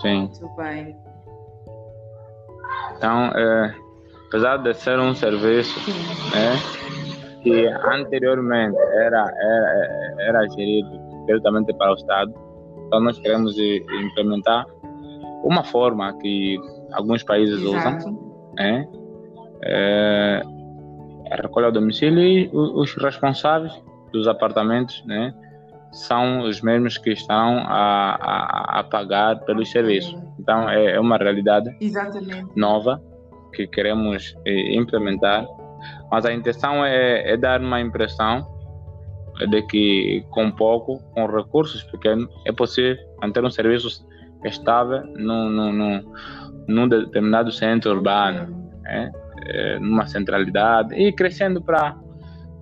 Sim. 0.03 0.29
Muito 0.29 0.57
bem. 0.57 0.97
Então, 2.97 3.27
é, 3.35 3.75
apesar 4.29 4.59
de 4.59 4.75
ser 4.75 4.99
um 4.99 5.15
serviço, 5.15 5.79
Sim. 5.81 5.93
né? 5.93 7.10
Que 7.43 7.67
anteriormente 7.67 8.77
era, 8.77 9.33
era, 9.41 10.15
era 10.21 10.49
gerido 10.51 10.91
diretamente 11.27 11.73
para 11.75 11.93
o 11.93 11.95
Estado. 11.95 12.35
Então, 12.87 13.01
nós 13.01 13.19
queremos 13.19 13.57
implementar 13.59 14.67
uma 15.45 15.65
forma 15.65 16.13
que 16.19 16.59
alguns 16.93 17.23
países 17.23 17.63
Exato. 17.63 17.97
usam, 17.97 18.53
né? 18.57 18.89
é, 19.63 20.43
a 21.31 21.37
recolha 21.37 21.67
ao 21.67 21.73
domicílio 21.73 22.23
e 22.23 22.51
os 22.53 22.95
responsáveis 22.95 23.73
dos 24.13 24.27
apartamentos 24.27 25.03
né, 25.07 25.33
são 25.93 26.41
os 26.41 26.61
mesmos 26.61 26.99
que 26.99 27.11
estão 27.11 27.59
a, 27.59 28.17
a, 28.21 28.81
a 28.81 28.85
pagar 28.85 29.41
pelos 29.45 29.71
serviços. 29.71 30.17
Então, 30.39 30.69
é, 30.69 30.93
é 30.93 31.01
uma 31.01 31.17
realidade 31.17 31.75
Exatamente. 31.81 32.47
nova 32.57 33.01
que 33.53 33.67
queremos 33.67 34.37
eh, 34.47 34.75
implementar 34.77 35.47
mas 36.11 36.25
a 36.25 36.33
intenção 36.33 36.85
é, 36.85 37.33
é 37.33 37.37
dar 37.37 37.61
uma 37.61 37.81
impressão 37.81 38.47
de 39.49 39.63
que 39.63 40.25
com 40.31 40.51
pouco, 40.51 41.03
com 41.15 41.27
recursos 41.27 41.83
pequenos, 41.85 42.29
é 42.47 42.53
possível 42.53 42.97
manter 43.23 43.45
um 43.45 43.51
serviço 43.51 44.07
estável 44.45 45.03
num, 45.17 45.49
num, 45.49 46.13
num, 46.69 46.89
determinado 46.89 47.51
centro 47.51 47.93
urbano, 47.93 48.71
né? 48.83 49.11
é, 49.47 49.79
numa 49.79 50.07
centralidade 50.07 50.95
e 50.95 51.13
crescendo 51.13 51.63
para 51.63 51.97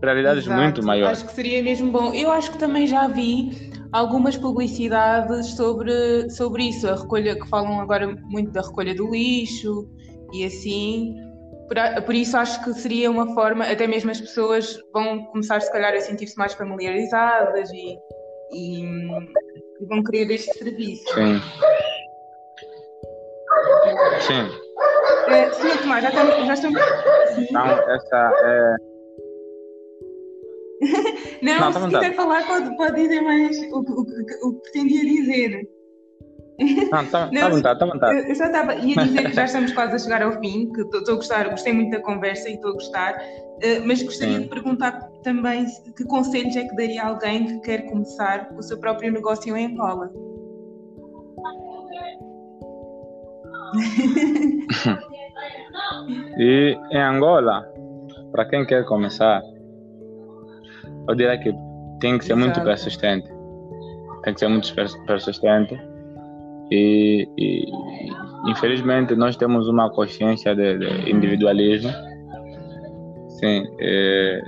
realidades 0.03 0.45
Exato. 0.45 0.61
muito 0.61 0.85
maiores. 0.85 1.19
Acho 1.19 1.29
que 1.29 1.35
seria 1.35 1.63
mesmo 1.63 1.91
bom. 1.91 2.13
Eu 2.15 2.31
acho 2.31 2.53
que 2.53 2.59
também 2.59 2.87
já 2.87 3.09
vi 3.09 3.71
algumas 3.93 4.37
publicidades 4.37 5.55
sobre, 5.55 6.31
sobre 6.31 6.65
isso, 6.65 6.89
a 6.89 6.97
recolha 6.97 7.35
que 7.35 7.49
falam 7.49 7.81
agora 7.81 8.17
muito 8.25 8.51
da 8.53 8.63
recolha 8.63 8.95
do 8.95 9.11
lixo 9.11 9.89
e 10.33 10.45
assim. 10.45 11.15
Por, 11.69 11.77
por, 12.05 12.15
isso 12.15 12.37
acho 12.37 12.65
que 12.65 12.73
seria 12.75 13.11
uma 13.11 13.35
forma, 13.35 13.65
até 13.65 13.87
mesmo 13.87 14.11
as 14.11 14.21
pessoas 14.21 14.79
vão 14.93 15.25
começar 15.27 15.61
se 15.61 15.71
calhar 15.71 15.93
a 15.93 16.01
sentir-se 16.01 16.37
mais 16.39 16.55
familiarizadas 16.55 17.71
e, 17.71 17.99
e, 18.53 18.85
e, 18.85 19.87
vão 19.87 20.03
querer 20.03 20.33
este 20.35 20.51
serviço. 20.59 21.05
Sim. 21.15 21.41
Sim. 24.21 24.69
É, 25.31 25.51
sim, 25.51 25.79
Tomás, 25.83 26.03
já 26.03 26.09
estamos. 26.09 26.47
Já 26.47 26.55
estamos... 26.55 26.83
Então, 27.39 27.67
essa 27.67 28.33
é. 28.43 28.77
Não, 31.43 31.61
Não 31.61 31.73
se 31.73 31.97
quiser 31.97 32.15
falar, 32.15 32.47
pode, 32.47 32.77
pode 32.77 33.03
dizer 33.03 33.21
mais 33.21 33.57
o, 33.73 33.79
o, 33.79 34.01
o, 34.01 34.49
o 34.49 34.55
que 34.55 34.71
pretendia 34.71 35.05
dizer. 35.05 35.69
Não, 36.59 37.03
está 37.03 37.25
à 37.25 37.49
vontade, 37.49 37.57
está 37.57 37.85
à 37.85 37.89
vontade. 37.89 38.29
Eu 38.29 38.35
já 38.35 38.47
estava, 38.47 38.75
ia 38.75 38.97
dizer 38.97 39.25
que 39.27 39.33
já 39.33 39.45
estamos 39.45 39.73
quase 39.73 39.95
a 39.95 39.99
chegar 39.99 40.23
ao 40.23 40.33
fim, 40.41 40.73
que 40.73 40.81
estou 40.81 41.15
a 41.15 41.17
gostar, 41.17 41.49
gostei 41.51 41.73
muito 41.73 41.91
da 41.93 42.01
conversa 42.03 42.49
e 42.49 42.55
estou 42.55 42.71
a 42.71 42.75
gostar, 42.75 43.15
uh, 43.15 43.87
mas 43.87 44.03
gostaria 44.03 44.39
Sim. 44.39 44.43
de 44.43 44.49
perguntar 44.49 45.01
também 45.23 45.67
que 45.97 46.05
conselhos 46.05 46.57
é 46.57 46.65
que 46.65 46.75
daria 46.75 47.05
a 47.05 47.09
alguém 47.09 47.47
que 47.47 47.61
quer 47.61 47.83
começar 47.83 48.53
o 48.57 48.63
seu 48.63 48.79
próprio 48.79 49.13
negócio 49.13 49.57
em 49.57 49.67
Angola? 49.67 50.11
e 56.39 56.77
em 56.91 57.03
Angola, 57.03 57.73
para 58.33 58.47
quem 58.47 58.67
quer 58.67 58.85
começar, 58.87 59.43
eu 61.09 61.15
diria 61.15 61.39
que 61.39 61.53
tem 62.01 62.19
que 62.19 62.25
ser 62.25 62.33
Exato. 62.33 62.47
muito 62.47 62.61
persistente. 62.63 63.31
Tem 64.25 64.35
que 64.35 64.41
ser 64.41 64.49
muito 64.49 64.75
persistente. 65.07 65.88
E, 66.71 67.29
e, 67.39 67.65
infelizmente 68.51 69.15
nós 69.15 69.37
temos 69.37 69.69
uma 69.69 69.91
consciência 69.91 70.55
de, 70.55 70.79
de 70.79 71.11
individualismo. 71.11 71.91
Sim, 73.31 73.65
é, 73.81 74.43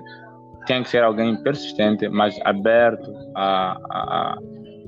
tem 0.67 0.83
que 0.83 0.91
ser 0.91 1.03
alguém 1.03 1.37
persistente, 1.43 2.09
mas 2.09 2.39
aberto 2.45 3.11
a, 3.35 3.79
a, 3.91 4.39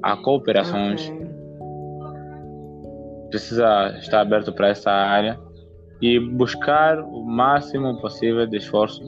a 0.02 0.16
cooperações. 0.18 1.12
Precisa 3.30 3.96
estar 3.98 4.20
aberto 4.20 4.52
para 4.52 4.68
essa 4.68 4.90
área 4.90 5.38
e 6.02 6.18
buscar 6.18 7.00
o 7.00 7.24
máximo 7.24 7.98
possível 8.00 8.46
de 8.46 8.58
esforço 8.58 9.00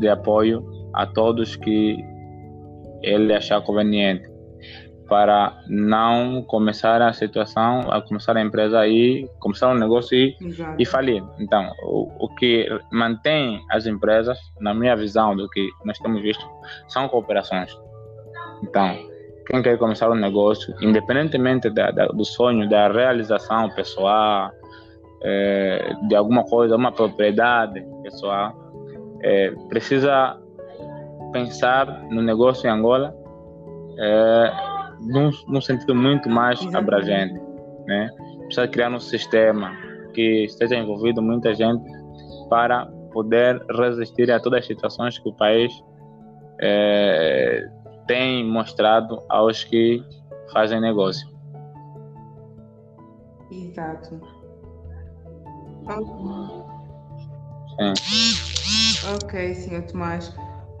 de 0.00 0.08
apoio 0.08 0.64
a 0.94 1.06
todos 1.06 1.54
que 1.56 2.02
ele 3.02 3.32
achar 3.32 3.62
conveniente 3.62 4.35
para 5.08 5.56
não 5.68 6.42
começar 6.42 7.00
a 7.00 7.12
situação, 7.12 7.90
a 7.90 8.00
começar 8.02 8.36
a 8.36 8.42
empresa 8.42 8.80
aí, 8.80 9.28
começar 9.38 9.68
um 9.68 9.74
negócio 9.74 10.16
e, 10.16 10.36
e 10.78 10.84
falir. 10.84 11.22
Então, 11.38 11.70
o, 11.82 12.10
o, 12.18 12.28
que 12.34 12.68
mantém 12.90 13.64
as 13.70 13.86
empresas, 13.86 14.38
na 14.60 14.74
minha 14.74 14.96
visão 14.96 15.36
do 15.36 15.48
que 15.48 15.68
nós 15.84 15.98
temos 15.98 16.20
visto, 16.22 16.44
são 16.88 17.08
cooperações. 17.08 17.76
Então, 18.62 18.96
quem 19.46 19.62
quer 19.62 19.78
começar 19.78 20.10
um 20.10 20.14
negócio, 20.14 20.74
independentemente 20.80 21.70
da, 21.70 21.90
da, 21.90 22.06
do 22.06 22.24
sonho, 22.24 22.68
da 22.68 22.88
realização 22.88 23.70
pessoal, 23.70 24.50
é, 25.22 25.94
de 26.08 26.16
alguma 26.16 26.44
coisa, 26.44 26.74
uma 26.74 26.90
propriedade 26.90 27.84
pessoal, 28.02 28.54
é, 29.22 29.50
precisa 29.68 30.36
pensar 31.32 31.86
no 32.10 32.22
negócio 32.22 32.66
em 32.66 32.70
Angola 32.70 33.14
é, 33.98 34.75
num, 35.00 35.30
num 35.48 35.60
sentido 35.60 35.94
muito 35.94 36.28
mais 36.28 36.60
Exatamente. 36.60 36.94
abrangente. 36.94 37.40
Né? 37.86 38.10
Precisa 38.44 38.68
criar 38.68 38.90
um 38.90 39.00
sistema 39.00 39.72
que 40.14 40.44
esteja 40.44 40.76
envolvido 40.76 41.22
muita 41.22 41.54
gente 41.54 41.84
para 42.48 42.86
poder 43.12 43.62
resistir 43.70 44.30
a 44.30 44.40
todas 44.40 44.60
as 44.60 44.66
situações 44.66 45.18
que 45.18 45.28
o 45.28 45.32
país 45.32 45.72
é, 46.60 47.68
tem 48.06 48.44
mostrado 48.44 49.22
aos 49.28 49.64
que 49.64 50.02
fazem 50.52 50.80
negócio. 50.80 51.28
Exato. 53.50 54.20
Sim. 57.78 57.94
Ok, 59.14 59.54
senhor 59.54 59.82
Tomás. 59.82 60.34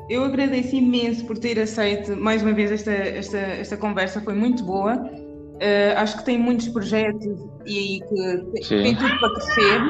Eu 0.08 0.24
agradeço 0.24 0.76
imenso 0.76 1.24
por 1.26 1.36
ter 1.36 1.58
aceito 1.58 2.16
mais 2.16 2.42
uma 2.42 2.52
vez 2.52 2.70
esta, 2.70 2.92
esta, 2.92 3.38
esta 3.38 3.76
conversa, 3.76 4.20
foi 4.20 4.34
muito 4.34 4.64
boa. 4.64 4.94
Uh, 4.94 5.96
acho 5.96 6.18
que 6.18 6.24
tem 6.24 6.38
muitos 6.38 6.68
projetos 6.68 7.48
e 7.66 8.00
que 8.00 8.62
sim. 8.62 8.82
tem 8.82 8.94
tudo 8.94 9.18
para 9.18 9.34
crescer. 9.34 9.80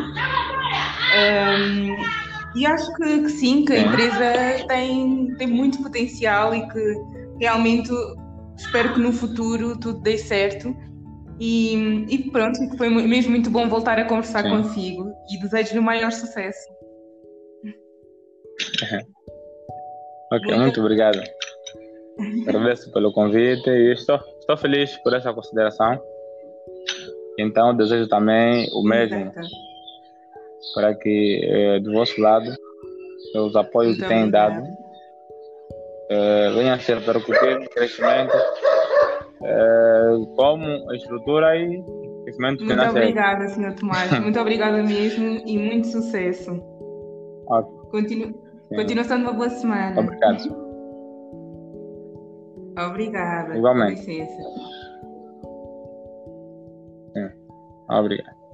Um, 1.19 1.97
e 2.59 2.67
acho 2.67 2.95
que, 2.95 3.23
que, 3.23 3.29
sim, 3.29 3.65
que 3.65 3.73
a 3.75 3.81
empresa 3.81 4.67
tem, 4.69 5.35
tem 5.37 5.47
muito 5.47 5.83
potencial 5.83 6.55
e 6.55 6.67
que 6.69 6.95
realmente 7.41 7.91
espero 8.57 8.95
que 8.95 9.01
no 9.01 9.13
futuro 9.13 9.79
tudo 9.79 10.01
dê 10.01 10.17
certo. 10.17 10.75
E, 11.39 12.07
e 12.09 12.31
pronto, 12.31 12.59
foi 12.79 12.89
mesmo 12.89 13.33
muito 13.33 13.51
bom 13.51 13.69
voltar 13.69 13.99
a 13.99 14.07
conversar 14.07 14.45
sim. 14.45 14.49
consigo 14.49 15.13
e 15.31 15.39
desejo-lhe 15.41 15.81
o 15.81 15.83
maior 15.83 16.11
sucesso. 16.11 16.67
Ok, 20.33 20.47
muito, 20.47 20.61
muito 20.61 20.81
obrigado. 20.81 21.21
Agradeço 22.49 22.91
pelo 22.93 23.13
convite 23.13 23.69
e 23.69 23.93
estou, 23.93 24.19
estou 24.41 24.57
feliz 24.57 24.97
por 24.99 25.15
essa 25.15 25.33
consideração. 25.33 26.01
Então, 27.39 27.77
desejo 27.77 28.09
também 28.09 28.69
o 28.73 28.83
mesmo 28.83 29.33
para 30.75 30.95
que, 30.95 31.41
eh, 31.45 31.81
do 31.81 31.93
vosso 31.93 32.21
lado, 32.21 32.51
os 33.35 33.55
apoios 33.55 33.97
que 33.97 34.07
têm 34.07 34.31
dado 34.31 34.63
eh, 36.11 36.51
venham 36.55 36.75
a 36.75 36.79
ser 36.79 36.99
repercutir 36.99 37.61
no 37.61 37.69
crescimento 37.69 38.37
eh, 39.45 40.17
como 40.35 40.93
estrutura 40.95 41.57
e 41.57 41.83
crescimento 42.25 42.61
muito 42.61 42.73
financeiro. 42.73 42.93
Muito 42.93 42.97
obrigada, 42.97 43.49
Sr. 43.49 43.75
Tomás. 43.75 44.11
Muito 44.21 44.41
obrigada 44.41 44.83
mesmo 44.83 45.43
e 45.47 45.59
muito 45.59 45.87
sucesso. 45.89 46.53
Okay. 47.49 47.91
Continu 47.91 48.46
Continuação 48.69 49.19
de 49.19 49.25
uma 49.25 49.33
boa 49.33 49.49
semana. 49.51 50.01
Obrigado. 50.01 50.67
Obrigada. 52.79 53.57
Igualmente. 53.57 53.95
Com 53.95 54.11
licença. 54.11 54.43
Sim. 57.15 57.31
Obrigado. 57.89 58.46